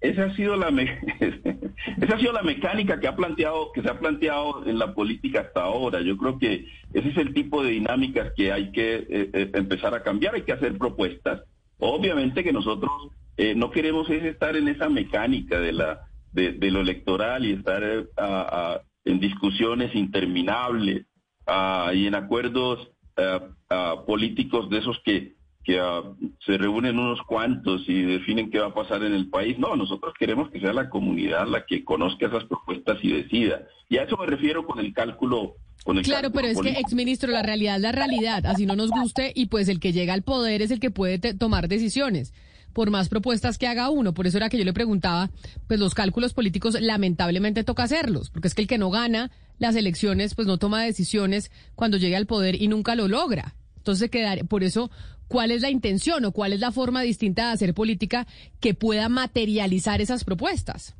Esa 0.00 0.24
ha 0.24 0.36
sido 0.36 0.56
la 0.56 0.70
esa 2.00 2.16
ha 2.16 2.18
sido 2.18 2.32
la 2.32 2.42
mecánica 2.42 2.98
que 2.98 3.06
ha 3.06 3.16
planteado 3.16 3.72
que 3.72 3.82
se 3.82 3.90
ha 3.90 3.98
planteado 3.98 4.66
en 4.66 4.78
la 4.78 4.94
política 4.94 5.40
hasta 5.40 5.62
ahora. 5.62 6.00
Yo 6.00 6.16
creo 6.16 6.38
que 6.38 6.66
ese 6.92 7.08
es 7.10 7.16
el 7.16 7.34
tipo 7.34 7.62
de 7.62 7.70
dinámicas 7.70 8.32
que 8.36 8.52
hay 8.52 8.72
que 8.72 8.94
eh, 8.96 9.30
eh, 9.32 9.50
empezar 9.54 9.94
a 9.94 10.02
cambiar, 10.02 10.34
hay 10.34 10.42
que 10.42 10.52
hacer 10.52 10.76
propuestas. 10.78 11.42
Obviamente 11.78 12.42
que 12.42 12.52
nosotros 12.52 12.90
eh, 13.36 13.54
no 13.54 13.70
queremos 13.70 14.08
es 14.10 14.24
estar 14.24 14.56
en 14.56 14.68
esa 14.68 14.88
mecánica 14.88 15.60
de 15.60 15.72
la 15.72 16.00
de, 16.32 16.70
lo 16.70 16.80
electoral 16.80 17.46
y 17.46 17.52
estar 17.52 17.82
en 19.06 19.20
discusiones 19.20 19.94
interminables 19.94 21.06
y 21.94 22.06
en 22.06 22.14
acuerdos 22.14 22.90
políticos 24.06 24.68
de 24.68 24.78
esos 24.78 25.00
que 25.02 25.35
que 25.66 25.80
ah, 25.80 26.00
se 26.46 26.56
reúnen 26.56 26.96
unos 26.96 27.20
cuantos 27.26 27.82
y 27.88 28.02
definen 28.02 28.50
qué 28.50 28.60
va 28.60 28.68
a 28.68 28.74
pasar 28.74 29.02
en 29.02 29.12
el 29.12 29.28
país. 29.28 29.58
No, 29.58 29.74
nosotros 29.74 30.14
queremos 30.16 30.48
que 30.50 30.60
sea 30.60 30.72
la 30.72 30.88
comunidad 30.88 31.48
la 31.48 31.66
que 31.66 31.84
conozca 31.84 32.28
esas 32.28 32.44
propuestas 32.44 32.98
y 33.02 33.10
decida. 33.10 33.62
Y 33.88 33.98
a 33.98 34.04
eso 34.04 34.16
me 34.16 34.26
refiero 34.26 34.64
con 34.64 34.78
el 34.78 34.94
cálculo. 34.94 35.56
Con 35.82 35.98
el 35.98 36.04
claro, 36.04 36.30
pero 36.30 36.46
es 36.46 36.60
que, 36.60 36.70
exministro, 36.70 37.30
la 37.32 37.42
realidad 37.42 37.76
es 37.76 37.82
la 37.82 37.92
realidad, 37.92 38.46
así 38.46 38.66
no 38.66 38.74
nos 38.74 38.90
guste, 38.90 39.32
y 39.34 39.46
pues 39.46 39.68
el 39.68 39.78
que 39.78 39.92
llega 39.92 40.14
al 40.14 40.22
poder 40.22 40.62
es 40.62 40.72
el 40.72 40.80
que 40.80 40.90
puede 40.90 41.18
tomar 41.34 41.68
decisiones 41.68 42.32
por 42.72 42.90
más 42.90 43.08
propuestas 43.08 43.56
que 43.56 43.66
haga 43.66 43.88
uno. 43.90 44.12
Por 44.12 44.26
eso 44.26 44.36
era 44.36 44.48
que 44.48 44.58
yo 44.58 44.64
le 44.64 44.72
preguntaba, 44.72 45.30
pues 45.66 45.80
los 45.80 45.94
cálculos 45.94 46.32
políticos 46.32 46.76
lamentablemente 46.80 47.64
toca 47.64 47.84
hacerlos, 47.84 48.30
porque 48.30 48.48
es 48.48 48.54
que 48.54 48.62
el 48.62 48.68
que 48.68 48.78
no 48.78 48.90
gana 48.90 49.30
las 49.58 49.76
elecciones, 49.76 50.34
pues 50.34 50.46
no 50.46 50.58
toma 50.58 50.82
decisiones 50.82 51.50
cuando 51.74 51.96
llegue 51.96 52.16
al 52.16 52.26
poder 52.26 52.60
y 52.60 52.68
nunca 52.68 52.94
lo 52.94 53.08
logra. 53.08 53.54
Entonces, 53.86 54.10
quedar, 54.10 54.46
por 54.48 54.64
eso 54.64 54.90
¿Cuál 55.28 55.50
es 55.50 55.62
la 55.62 55.70
intención 55.70 56.24
o 56.24 56.32
cuál 56.32 56.52
es 56.52 56.60
la 56.60 56.70
forma 56.70 57.02
distinta 57.02 57.46
de 57.46 57.52
hacer 57.54 57.74
política 57.74 58.26
que 58.60 58.74
pueda 58.74 59.08
materializar 59.08 60.00
esas 60.00 60.24
propuestas? 60.24 60.96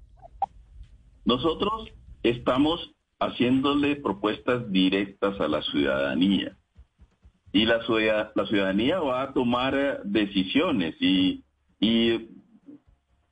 Nosotros 1.25 1.91
estamos 2.23 2.93
haciéndole 3.21 3.97
propuestas 3.97 4.71
directas 4.71 5.41
a 5.41 5.49
la 5.49 5.63
ciudadanía. 5.63 6.57
Y 7.53 7.67
la, 7.67 7.85
ciudadanía 7.87 8.99
va 8.99 9.23
a 9.23 9.33
tomar 9.33 10.03
decisiones. 10.05 10.97
Y, 11.01 11.45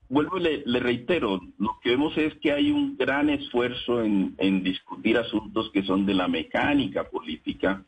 vuelvo 0.08 0.38
y 0.38 0.62
le, 0.64 0.78
reitero, 0.78 1.40
lo 1.58 1.78
que 1.82 1.90
vemos 1.90 2.16
es 2.16 2.34
que 2.40 2.52
hay 2.52 2.70
un 2.70 2.96
gran 2.96 3.30
esfuerzo 3.30 4.00
en 4.02 4.62
discutir 4.62 5.18
asuntos 5.18 5.70
que 5.72 5.82
son 5.82 6.06
de 6.06 6.14
la 6.14 6.28
mecánica 6.28 7.02
política 7.10 7.84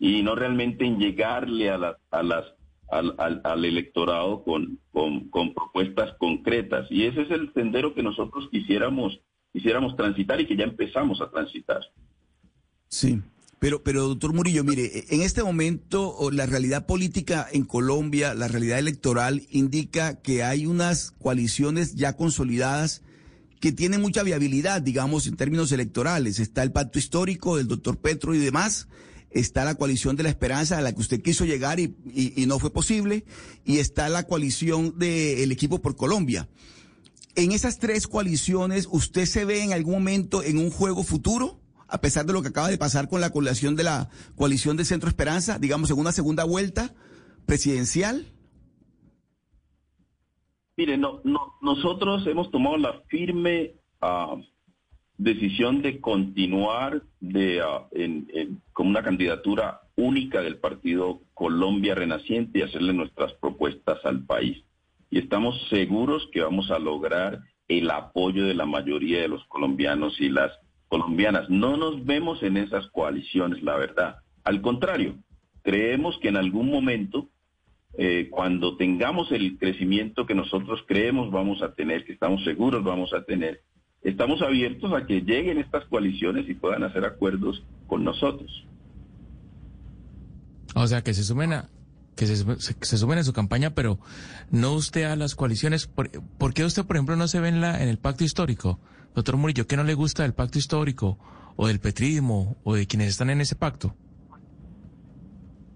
y 0.00 0.22
no 0.22 0.34
realmente 0.34 0.86
en 0.86 0.98
llegarle 0.98 1.68
a, 1.70 1.96
a 2.10 2.22
las, 2.22 2.46
al, 2.90 3.14
al, 3.44 3.64
electorado 3.64 4.42
con, 4.42 4.80
con, 4.90 5.54
propuestas 5.54 6.16
concretas. 6.18 6.86
Y 6.90 7.04
ese 7.04 7.22
es 7.22 7.30
el 7.30 7.52
sendero 7.52 7.94
que 7.94 8.02
nosotros 8.02 8.48
quisiéramos, 8.50 9.20
quisiéramos 9.52 9.94
transitar 9.96 10.40
y 10.40 10.46
que 10.46 10.56
ya 10.56 10.64
empezamos 10.64 11.20
a 11.20 11.30
transitar. 11.30 11.82
Sí. 12.88 13.20
Pero, 13.58 13.82
pero, 13.82 14.08
doctor 14.08 14.32
Murillo, 14.32 14.64
mire, 14.64 15.04
en 15.10 15.20
este 15.20 15.42
momento 15.42 16.16
la 16.32 16.46
realidad 16.46 16.86
política 16.86 17.46
en 17.52 17.64
Colombia, 17.64 18.32
la 18.32 18.48
realidad 18.48 18.78
electoral, 18.78 19.42
indica 19.50 20.22
que 20.22 20.42
hay 20.42 20.64
unas 20.64 21.10
coaliciones 21.10 21.94
ya 21.94 22.16
consolidadas 22.16 23.02
que 23.60 23.72
tienen 23.72 24.00
mucha 24.00 24.22
viabilidad, 24.22 24.80
digamos, 24.80 25.26
en 25.26 25.36
términos 25.36 25.70
electorales. 25.72 26.38
Está 26.38 26.62
el 26.62 26.72
pacto 26.72 26.98
histórico 26.98 27.58
del 27.58 27.68
doctor 27.68 27.98
Petro 27.98 28.34
y 28.34 28.38
demás, 28.38 28.88
está 29.30 29.64
la 29.64 29.74
coalición 29.74 30.16
de 30.16 30.24
la 30.24 30.28
esperanza 30.28 30.78
a 30.78 30.80
la 30.80 30.92
que 30.92 31.00
usted 31.00 31.22
quiso 31.22 31.44
llegar 31.44 31.78
y, 31.80 31.94
no 32.46 32.58
fue 32.58 32.72
posible, 32.72 33.24
y 33.64 33.78
está 33.78 34.08
la 34.08 34.24
coalición 34.24 34.98
del 34.98 35.50
equipo 35.52 35.80
por 35.80 35.96
Colombia. 35.96 36.48
En 37.36 37.52
esas 37.52 37.78
tres 37.78 38.06
coaliciones, 38.06 38.88
¿usted 38.90 39.26
se 39.26 39.44
ve 39.44 39.62
en 39.62 39.72
algún 39.72 39.94
momento 39.94 40.42
en 40.42 40.58
un 40.58 40.70
juego 40.70 41.04
futuro? 41.04 41.60
A 41.86 42.00
pesar 42.00 42.26
de 42.26 42.32
lo 42.32 42.42
que 42.42 42.48
acaba 42.48 42.68
de 42.68 42.78
pasar 42.78 43.08
con 43.08 43.20
la 43.20 43.30
coalición 43.30 43.76
de 43.76 43.84
la 43.84 44.10
coalición 44.36 44.76
de 44.76 44.84
Centro 44.84 45.08
Esperanza, 45.08 45.58
digamos, 45.58 45.90
en 45.90 45.98
una 45.98 46.12
segunda 46.12 46.44
vuelta 46.44 46.94
presidencial. 47.46 48.26
Mire, 50.76 50.96
no, 50.96 51.20
no, 51.24 51.54
nosotros 51.60 52.26
hemos 52.26 52.50
tomado 52.50 52.76
la 52.78 53.00
firme 53.08 53.74
ah, 54.00 54.36
decisión 55.20 55.82
de 55.82 56.00
continuar 56.00 57.02
de, 57.20 57.60
ah, 57.60 57.86
en, 57.92 58.62
con 58.72 58.86
una 58.86 59.02
candidatura 59.02 59.82
única 59.96 60.40
del 60.40 60.56
partido 60.56 61.20
Colombia 61.34 61.94
Renaciente 61.94 62.58
y 62.58 62.62
hacerle 62.62 62.94
nuestras 62.94 63.34
propuestas 63.34 63.98
al 64.04 64.24
país. 64.24 64.64
Y 65.10 65.18
estamos 65.18 65.60
seguros 65.68 66.26
que 66.32 66.40
vamos 66.40 66.70
a 66.70 66.78
lograr 66.78 67.40
el 67.68 67.90
apoyo 67.90 68.46
de 68.46 68.54
la 68.54 68.64
mayoría 68.64 69.20
de 69.20 69.28
los 69.28 69.44
colombianos 69.44 70.18
y 70.20 70.30
las 70.30 70.52
colombianas. 70.88 71.50
No 71.50 71.76
nos 71.76 72.04
vemos 72.06 72.42
en 72.42 72.56
esas 72.56 72.86
coaliciones, 72.88 73.62
la 73.62 73.76
verdad. 73.76 74.16
Al 74.42 74.62
contrario, 74.62 75.16
creemos 75.62 76.18
que 76.18 76.28
en 76.28 76.38
algún 76.38 76.70
momento, 76.70 77.28
eh, 77.98 78.28
cuando 78.30 78.78
tengamos 78.78 79.30
el 79.32 79.58
crecimiento 79.58 80.24
que 80.24 80.34
nosotros 80.34 80.82
creemos 80.88 81.30
vamos 81.30 81.60
a 81.62 81.74
tener, 81.74 82.06
que 82.06 82.14
estamos 82.14 82.42
seguros 82.42 82.82
vamos 82.82 83.12
a 83.12 83.24
tener, 83.24 83.60
estamos 84.02 84.42
abiertos 84.42 84.92
a 84.92 85.06
que 85.06 85.20
lleguen 85.20 85.58
estas 85.58 85.84
coaliciones 85.86 86.48
y 86.48 86.54
puedan 86.54 86.84
hacer 86.84 87.04
acuerdos 87.04 87.62
con 87.86 88.04
nosotros. 88.04 88.66
O 90.74 90.86
sea, 90.86 91.02
que 91.02 91.14
se 91.14 91.24
sumen 91.24 91.52
a, 91.52 91.68
que 92.16 92.26
se, 92.26 92.36
se, 92.58 92.98
sumen 92.98 93.18
a 93.18 93.24
su 93.24 93.32
campaña, 93.32 93.70
pero 93.70 93.98
no 94.50 94.74
usted 94.74 95.04
a 95.04 95.16
las 95.16 95.34
coaliciones. 95.34 95.86
¿Por, 95.86 96.54
qué 96.54 96.64
usted, 96.64 96.84
por 96.84 96.96
ejemplo, 96.96 97.16
no 97.16 97.28
se 97.28 97.40
ve 97.40 97.48
en, 97.48 97.60
la, 97.60 97.82
en 97.82 97.88
el 97.88 97.98
pacto 97.98 98.24
histórico? 98.24 98.78
Doctor 99.14 99.36
Murillo, 99.36 99.66
¿qué 99.66 99.76
no 99.76 99.84
le 99.84 99.94
gusta 99.94 100.22
del 100.22 100.34
pacto 100.34 100.58
histórico 100.58 101.18
o 101.56 101.66
del 101.66 101.80
petrismo 101.80 102.56
o 102.62 102.74
de 102.74 102.86
quienes 102.86 103.08
están 103.08 103.30
en 103.30 103.40
ese 103.40 103.56
pacto? 103.56 103.94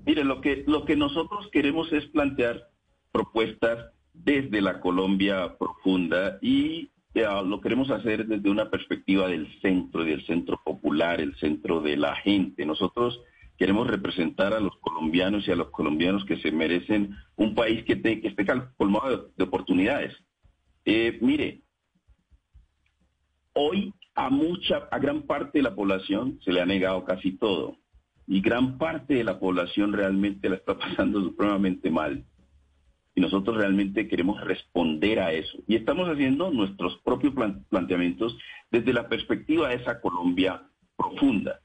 Mire, 0.06 0.22
lo 0.24 0.40
que, 0.40 0.64
lo 0.66 0.84
que 0.84 0.96
nosotros 0.96 1.48
queremos 1.50 1.92
es 1.92 2.04
plantear 2.06 2.68
propuestas 3.10 3.92
desde 4.12 4.60
la 4.60 4.80
Colombia 4.80 5.56
profunda 5.58 6.38
y 6.40 6.90
lo 7.14 7.60
queremos 7.60 7.90
hacer 7.90 8.26
desde 8.26 8.50
una 8.50 8.70
perspectiva 8.70 9.28
del 9.28 9.46
centro, 9.60 10.04
del 10.04 10.24
centro 10.26 10.60
popular, 10.64 11.20
el 11.20 11.34
centro 11.36 11.80
de 11.80 11.96
la 11.96 12.16
gente. 12.16 12.66
Nosotros 12.66 13.20
queremos 13.56 13.86
representar 13.86 14.52
a 14.52 14.60
los 14.60 14.76
colombianos 14.78 15.46
y 15.46 15.52
a 15.52 15.56
los 15.56 15.70
colombianos 15.70 16.24
que 16.24 16.38
se 16.38 16.50
merecen 16.50 17.14
un 17.36 17.54
país 17.54 17.84
que, 17.84 18.00
que 18.02 18.26
esté 18.26 18.44
colmado 18.76 19.30
de, 19.36 19.44
oportunidades. 19.44 20.12
Eh, 20.84 21.18
mire, 21.20 21.62
hoy 23.52 23.94
a 24.16 24.28
mucha, 24.28 24.88
a 24.90 24.98
gran 24.98 25.22
parte 25.22 25.58
de 25.58 25.62
la 25.62 25.74
población 25.74 26.40
se 26.44 26.52
le 26.52 26.60
ha 26.60 26.66
negado 26.66 27.04
casi 27.04 27.32
todo 27.38 27.78
y 28.26 28.40
gran 28.40 28.78
parte 28.78 29.14
de 29.14 29.24
la 29.24 29.38
población 29.38 29.92
realmente 29.92 30.48
la 30.48 30.56
está 30.56 30.76
pasando 30.78 31.22
supremamente 31.22 31.90
mal 31.90 32.24
y 33.14 33.20
nosotros 33.20 33.56
realmente 33.56 34.08
queremos 34.08 34.40
responder 34.40 35.20
a 35.20 35.32
eso. 35.32 35.58
Y 35.68 35.76
estamos 35.76 36.08
haciendo 36.08 36.50
nuestros 36.50 36.98
propios 36.98 37.34
planteamientos 37.70 38.36
desde 38.70 38.92
la 38.92 39.08
perspectiva 39.08 39.68
de 39.68 39.76
esa 39.76 40.00
Colombia 40.00 40.62
profunda. 40.96 41.60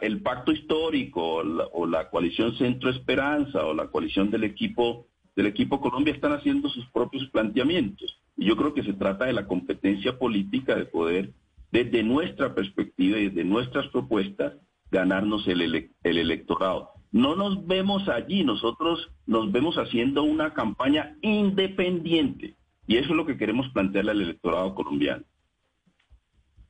El 0.00 0.22
pacto 0.22 0.52
histórico 0.52 1.42
o 1.72 1.86
la, 1.86 2.08
coalición 2.08 2.56
Centro 2.56 2.90
Esperanza 2.90 3.66
o 3.66 3.74
la 3.74 3.88
coalición 3.88 4.30
del 4.30 4.44
equipo 4.44 5.06
del 5.36 5.46
equipo 5.46 5.80
Colombia 5.80 6.12
están 6.12 6.32
haciendo 6.32 6.68
sus 6.68 6.84
propios 6.90 7.28
planteamientos. 7.30 8.20
Y 8.36 8.46
yo 8.46 8.56
creo 8.56 8.74
que 8.74 8.82
se 8.82 8.92
trata 8.92 9.26
de 9.26 9.32
la 9.32 9.46
competencia 9.46 10.18
política 10.18 10.74
de 10.74 10.84
poder, 10.84 11.32
desde 11.70 12.02
nuestra 12.02 12.56
perspectiva 12.56 13.18
y 13.18 13.28
desde 13.28 13.44
nuestras 13.44 13.86
propuestas, 13.88 14.54
ganarnos 14.90 15.46
el 15.46 15.90
electorado. 16.02 16.97
No 17.10 17.36
nos 17.36 17.66
vemos 17.66 18.08
allí, 18.08 18.44
nosotros 18.44 19.10
nos 19.26 19.50
vemos 19.50 19.76
haciendo 19.76 20.22
una 20.22 20.52
campaña 20.52 21.16
independiente. 21.22 22.56
Y 22.86 22.96
eso 22.96 23.10
es 23.10 23.16
lo 23.16 23.26
que 23.26 23.36
queremos 23.36 23.68
plantearle 23.72 24.10
al 24.10 24.22
electorado 24.22 24.74
colombiano. 24.74 25.24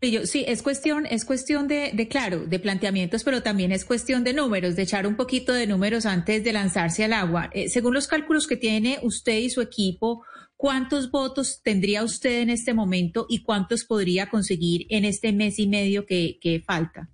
Sí, 0.00 0.44
es 0.46 0.62
cuestión, 0.62 1.06
es 1.06 1.24
cuestión 1.24 1.66
de, 1.66 2.08
claro, 2.08 2.46
de 2.46 2.60
planteamientos, 2.60 3.24
pero 3.24 3.42
también 3.42 3.72
es 3.72 3.84
cuestión 3.84 4.22
de 4.22 4.32
números, 4.32 4.76
de 4.76 4.82
echar 4.82 5.08
un 5.08 5.16
poquito 5.16 5.52
de 5.52 5.66
números 5.66 6.06
antes 6.06 6.44
de 6.44 6.52
lanzarse 6.52 7.04
al 7.04 7.12
agua. 7.12 7.50
Eh, 7.52 7.68
según 7.68 7.94
los 7.94 8.06
cálculos 8.06 8.46
que 8.46 8.56
tiene 8.56 9.00
usted 9.02 9.38
y 9.38 9.50
su 9.50 9.60
equipo, 9.60 10.24
¿cuántos 10.56 11.10
votos 11.10 11.62
tendría 11.64 12.04
usted 12.04 12.42
en 12.42 12.50
este 12.50 12.74
momento 12.74 13.26
y 13.28 13.42
cuántos 13.42 13.84
podría 13.84 14.30
conseguir 14.30 14.86
en 14.88 15.04
este 15.04 15.32
mes 15.32 15.58
y 15.58 15.66
medio 15.66 16.06
que 16.06 16.62
falta? 16.64 17.10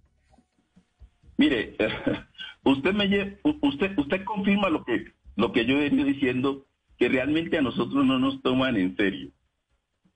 Mire, 1.36 1.76
usted 2.64 2.94
me 2.94 3.38
usted, 3.62 3.98
usted 3.98 4.24
confirma 4.24 4.68
lo 4.68 4.84
que, 4.84 5.12
lo 5.36 5.52
que 5.52 5.64
yo 5.66 5.76
he 5.76 5.88
venido 5.88 6.06
diciendo, 6.06 6.66
que 6.98 7.08
realmente 7.08 7.58
a 7.58 7.62
nosotros 7.62 8.04
no 8.04 8.18
nos 8.18 8.40
toman 8.42 8.76
en 8.76 8.96
serio. 8.96 9.30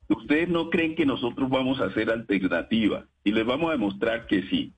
Ustedes 0.09 0.49
no 0.49 0.71
creen 0.71 0.95
que 0.95 1.05
nosotros 1.05 1.51
vamos 1.51 1.81
a 1.81 1.87
hacer 1.87 2.11
alternativa 2.11 3.07
y 3.25 3.33
les 3.33 3.45
vamos 3.45 3.69
a 3.69 3.73
demostrar 3.73 4.27
que 4.27 4.43
sí, 4.49 4.73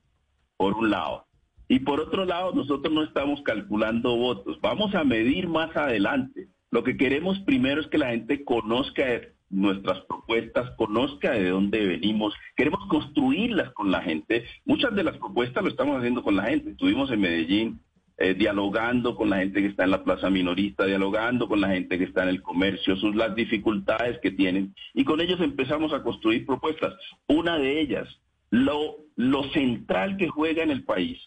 por 0.57 0.73
un 0.73 0.89
lado. 0.89 1.25
Y 1.69 1.79
por 1.79 2.01
otro 2.01 2.25
lado, 2.25 2.53
nosotros 2.53 2.93
no 2.93 3.03
estamos 3.03 3.41
calculando 3.43 4.17
votos, 4.17 4.59
vamos 4.59 4.93
a 4.93 5.05
medir 5.05 5.47
más 5.47 5.75
adelante. 5.77 6.49
Lo 6.69 6.83
que 6.83 6.97
queremos 6.97 7.39
primero 7.39 7.79
es 7.79 7.87
que 7.87 7.97
la 7.97 8.09
gente 8.09 8.43
conozca 8.43 9.05
nuestras 9.51 9.99
propuestas, 10.05 10.71
conozca 10.77 11.31
de 11.31 11.49
dónde 11.49 11.85
venimos, 11.85 12.33
queremos 12.55 12.85
construirlas 12.87 13.71
con 13.73 13.91
la 13.91 14.01
gente. 14.01 14.45
Muchas 14.65 14.95
de 14.95 15.03
las 15.03 15.17
propuestas 15.17 15.63
lo 15.63 15.69
estamos 15.69 15.97
haciendo 15.97 16.23
con 16.23 16.35
la 16.35 16.43
gente. 16.43 16.71
Estuvimos 16.71 17.11
en 17.11 17.21
Medellín 17.21 17.79
eh, 18.17 18.33
dialogando 18.33 19.15
con 19.15 19.29
la 19.29 19.37
gente 19.37 19.61
que 19.61 19.67
está 19.67 19.83
en 19.83 19.91
la 19.91 20.03
plaza 20.03 20.29
minorista, 20.29 20.85
dialogando 20.85 21.47
con 21.47 21.59
la 21.59 21.69
gente 21.69 21.97
que 21.97 22.03
está 22.05 22.23
en 22.23 22.29
el 22.29 22.41
comercio, 22.41 22.95
sus 22.95 23.15
las 23.15 23.35
dificultades 23.35 24.19
que 24.19 24.31
tienen, 24.31 24.75
y 24.93 25.03
con 25.03 25.21
ellos 25.21 25.41
empezamos 25.41 25.91
a 25.91 26.03
construir 26.03 26.45
propuestas. 26.45 26.93
Una 27.27 27.57
de 27.57 27.81
ellas, 27.81 28.07
lo, 28.51 28.97
lo 29.15 29.43
central 29.51 30.17
que 30.17 30.27
juega 30.27 30.61
en 30.61 30.71
el 30.71 30.83
país, 30.83 31.19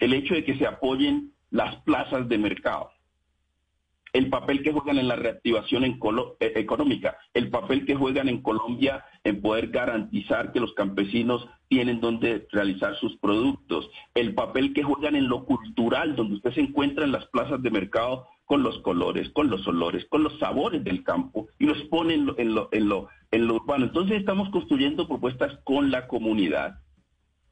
el 0.00 0.12
hecho 0.14 0.34
de 0.34 0.44
que 0.44 0.56
se 0.56 0.66
apoyen 0.66 1.32
las 1.50 1.76
plazas 1.82 2.28
de 2.28 2.38
mercado 2.38 2.90
el 4.12 4.28
papel 4.28 4.62
que 4.62 4.72
juegan 4.72 4.98
en 4.98 5.08
la 5.08 5.16
reactivación 5.16 5.84
eh, 5.84 6.52
económica, 6.56 7.16
el 7.34 7.50
papel 7.50 7.84
que 7.86 7.94
juegan 7.94 8.28
en 8.28 8.42
Colombia 8.42 9.04
en 9.24 9.40
poder 9.40 9.68
garantizar 9.68 10.52
que 10.52 10.60
los 10.60 10.72
campesinos 10.74 11.46
tienen 11.68 12.00
donde 12.00 12.46
realizar 12.50 12.96
sus 12.96 13.16
productos, 13.18 13.88
el 14.14 14.34
papel 14.34 14.72
que 14.72 14.82
juegan 14.82 15.14
en 15.14 15.28
lo 15.28 15.44
cultural, 15.44 16.16
donde 16.16 16.34
usted 16.36 16.52
se 16.52 16.60
encuentra 16.60 17.04
en 17.04 17.12
las 17.12 17.26
plazas 17.26 17.62
de 17.62 17.70
mercado 17.70 18.26
con 18.44 18.64
los 18.64 18.78
colores, 18.80 19.30
con 19.30 19.48
los 19.48 19.66
olores, 19.68 20.04
con 20.06 20.24
los 20.24 20.36
sabores 20.40 20.82
del 20.82 21.04
campo 21.04 21.46
y 21.58 21.66
los 21.66 21.80
pone 21.82 22.14
en 22.14 22.26
lo, 22.26 22.38
en 22.38 22.54
lo, 22.54 22.68
en 22.72 22.88
lo, 22.88 23.08
en 23.30 23.46
lo 23.46 23.54
urbano. 23.54 23.84
Entonces 23.84 24.18
estamos 24.18 24.50
construyendo 24.50 25.06
propuestas 25.06 25.56
con 25.62 25.92
la 25.92 26.08
comunidad 26.08 26.80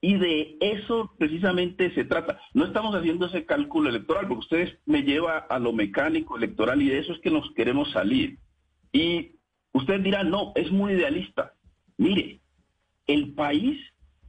y 0.01 0.17
de 0.17 0.57
eso 0.61 1.13
precisamente 1.19 1.93
se 1.95 2.05
trata. 2.05 2.41
No 2.55 2.65
estamos 2.65 2.95
haciendo 2.95 3.27
ese 3.27 3.45
cálculo 3.45 3.89
electoral, 3.89 4.29
porque 4.29 4.41
ustedes 4.41 4.79
me 4.87 5.03
lleva 5.03 5.39
a 5.39 5.59
lo 5.59 5.73
mecánico 5.73 6.37
electoral 6.37 6.81
y 6.83 6.89
de 6.89 6.99
eso 6.99 7.13
es 7.13 7.21
que 7.21 7.31
nos 7.31 7.51
queremos 7.55 7.91
salir. 7.91 8.39
Y 8.93 9.33
ustedes 9.73 10.03
dirán, 10.05 10.31
no, 10.31 10.53
es 10.55 10.71
muy 10.71 10.93
idealista. 10.93 11.55
Mire, 11.97 12.41
el 13.07 13.35
país 13.35 13.79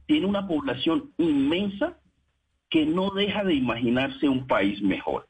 tiene 0.06 0.26
una 0.26 0.48
población 0.48 1.12
inmensa 1.18 1.98
que 2.68 2.84
no 2.84 3.10
deja 3.10 3.44
de 3.44 3.54
imaginarse 3.54 4.28
un 4.28 4.46
país 4.46 4.82
mejor. 4.82 5.28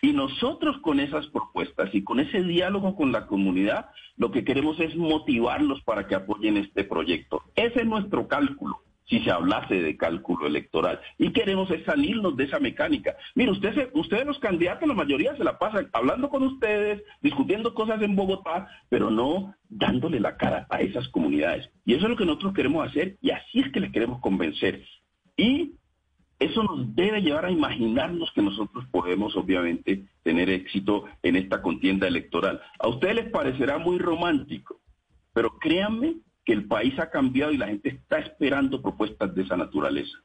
Y 0.00 0.12
nosotros 0.12 0.78
con 0.78 1.00
esas 1.00 1.26
propuestas 1.28 1.92
y 1.92 2.02
con 2.02 2.18
ese 2.18 2.42
diálogo 2.42 2.96
con 2.96 3.12
la 3.12 3.26
comunidad, 3.26 3.90
lo 4.16 4.30
que 4.32 4.44
queremos 4.44 4.78
es 4.80 4.96
motivarlos 4.96 5.80
para 5.82 6.06
que 6.06 6.16
apoyen 6.16 6.56
este 6.56 6.84
proyecto. 6.84 7.42
Ese 7.54 7.80
es 7.80 7.86
nuestro 7.86 8.26
cálculo 8.26 8.82
si 9.06 9.20
se 9.20 9.30
hablase 9.30 9.74
de 9.74 9.96
cálculo 9.96 10.46
electoral. 10.46 11.00
Y 11.18 11.32
queremos 11.32 11.68
salirnos 11.84 12.36
de 12.36 12.44
esa 12.44 12.58
mecánica. 12.60 13.16
Mire, 13.34 13.50
usted 13.50 13.90
ustedes 13.94 14.26
los 14.26 14.38
candidatos, 14.38 14.88
la 14.88 14.94
mayoría 14.94 15.36
se 15.36 15.44
la 15.44 15.58
pasan 15.58 15.88
hablando 15.92 16.28
con 16.28 16.42
ustedes, 16.42 17.02
discutiendo 17.20 17.74
cosas 17.74 18.00
en 18.02 18.16
Bogotá, 18.16 18.68
pero 18.88 19.10
no 19.10 19.54
dándole 19.68 20.20
la 20.20 20.36
cara 20.36 20.66
a 20.70 20.80
esas 20.80 21.08
comunidades. 21.08 21.68
Y 21.84 21.94
eso 21.94 22.04
es 22.04 22.10
lo 22.10 22.16
que 22.16 22.26
nosotros 22.26 22.54
queremos 22.54 22.88
hacer 22.88 23.16
y 23.20 23.30
así 23.30 23.60
es 23.60 23.72
que 23.72 23.80
les 23.80 23.92
queremos 23.92 24.20
convencer. 24.20 24.84
Y 25.36 25.72
eso 26.38 26.62
nos 26.64 26.94
debe 26.94 27.22
llevar 27.22 27.44
a 27.44 27.50
imaginarnos 27.50 28.32
que 28.32 28.42
nosotros 28.42 28.84
podemos, 28.90 29.36
obviamente, 29.36 30.06
tener 30.22 30.50
éxito 30.50 31.04
en 31.22 31.36
esta 31.36 31.62
contienda 31.62 32.08
electoral. 32.08 32.60
A 32.78 32.88
ustedes 32.88 33.14
les 33.14 33.30
parecerá 33.30 33.78
muy 33.78 33.98
romántico, 33.98 34.80
pero 35.32 35.56
créanme 35.58 36.16
que 36.44 36.52
el 36.52 36.66
país 36.66 36.98
ha 36.98 37.10
cambiado 37.10 37.52
y 37.52 37.58
la 37.58 37.68
gente 37.68 37.90
está 37.90 38.18
esperando 38.18 38.80
propuestas 38.82 39.34
de 39.34 39.42
esa 39.42 39.56
naturaleza. 39.56 40.18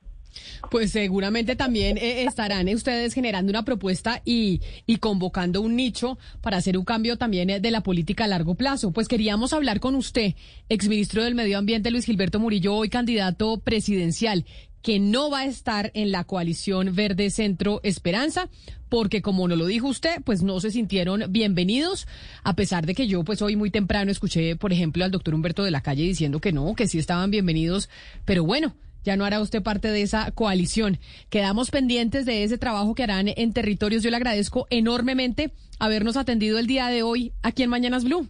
Pues 0.69 0.91
seguramente 0.91 1.55
también 1.55 1.97
eh, 1.97 2.23
estarán 2.23 2.67
ustedes 2.69 3.13
generando 3.13 3.49
una 3.49 3.63
propuesta 3.63 4.21
y, 4.25 4.61
y, 4.85 4.97
convocando 4.97 5.61
un 5.61 5.75
nicho 5.75 6.17
para 6.41 6.57
hacer 6.57 6.77
un 6.77 6.85
cambio 6.85 7.17
también 7.17 7.49
eh, 7.49 7.59
de 7.59 7.71
la 7.71 7.81
política 7.81 8.25
a 8.25 8.27
largo 8.27 8.55
plazo. 8.55 8.91
Pues 8.91 9.07
queríamos 9.07 9.53
hablar 9.53 9.79
con 9.79 9.95
usted, 9.95 10.35
exministro 10.69 11.23
del 11.23 11.35
Medio 11.35 11.57
Ambiente 11.57 11.91
Luis 11.91 12.05
Gilberto 12.05 12.39
Murillo, 12.39 12.75
hoy 12.75 12.89
candidato 12.89 13.59
presidencial 13.59 14.45
que 14.87 14.99
no 14.99 15.29
va 15.29 15.39
a 15.39 15.45
estar 15.45 15.91
en 15.95 16.13
la 16.13 16.23
coalición 16.23 16.95
Verde 16.95 17.29
Centro 17.29 17.81
Esperanza, 17.83 18.47
porque 18.87 19.21
como 19.21 19.45
nos 19.49 19.57
lo 19.57 19.65
dijo 19.65 19.89
usted, 19.89 20.21
pues 20.23 20.43
no 20.43 20.61
se 20.61 20.71
sintieron 20.71 21.25
bienvenidos, 21.27 22.07
a 22.45 22.55
pesar 22.55 22.85
de 22.85 22.95
que 22.95 23.05
yo 23.05 23.25
pues 23.25 23.41
hoy 23.41 23.57
muy 23.57 23.69
temprano 23.69 24.11
escuché, 24.11 24.55
por 24.55 24.71
ejemplo, 24.71 25.03
al 25.03 25.11
doctor 25.11 25.35
Humberto 25.35 25.65
de 25.65 25.71
la 25.71 25.81
Calle 25.81 26.03
diciendo 26.03 26.39
que 26.39 26.53
no, 26.53 26.73
que 26.73 26.87
sí 26.87 26.99
estaban 26.99 27.31
bienvenidos, 27.31 27.89
pero 28.23 28.45
bueno. 28.45 28.75
Ya 29.03 29.15
no 29.17 29.25
hará 29.25 29.39
usted 29.41 29.61
parte 29.63 29.89
de 29.89 30.01
esa 30.01 30.31
coalición. 30.31 30.99
Quedamos 31.29 31.69
pendientes 31.69 32.25
de 32.25 32.43
ese 32.43 32.57
trabajo 32.57 32.93
que 32.93 33.03
harán 33.03 33.27
en 33.27 33.53
territorios. 33.53 34.03
Yo 34.03 34.09
le 34.09 34.17
agradezco 34.17 34.67
enormemente 34.69 35.53
habernos 35.79 36.17
atendido 36.17 36.59
el 36.59 36.67
día 36.67 36.87
de 36.87 37.03
hoy 37.03 37.31
aquí 37.41 37.63
en 37.63 37.69
Mañanas 37.69 38.03
Blue. 38.03 38.27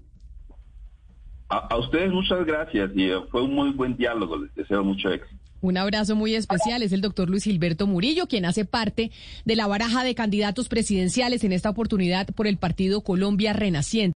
A, 1.49 1.57
a 1.57 1.77
ustedes 1.77 2.11
muchas 2.11 2.45
gracias 2.45 2.91
y 2.95 3.09
fue 3.31 3.41
un 3.43 3.55
muy 3.55 3.71
buen 3.71 3.95
diálogo. 3.97 4.37
Les 4.37 4.53
deseo 4.53 4.83
mucho 4.83 5.09
éxito. 5.09 5.46
Un 5.61 5.77
abrazo 5.77 6.15
muy 6.15 6.35
especial. 6.35 6.83
Es 6.83 6.91
el 6.91 7.01
doctor 7.01 7.29
Luis 7.29 7.43
Gilberto 7.43 7.87
Murillo, 7.87 8.27
quien 8.27 8.45
hace 8.45 8.65
parte 8.65 9.11
de 9.45 9.55
la 9.55 9.67
baraja 9.67 10.03
de 10.03 10.15
candidatos 10.15 10.69
presidenciales 10.69 11.43
en 11.43 11.51
esta 11.51 11.69
oportunidad 11.69 12.27
por 12.27 12.47
el 12.47 12.57
partido 12.57 13.01
Colombia 13.01 13.53
Renaciente. 13.53 13.97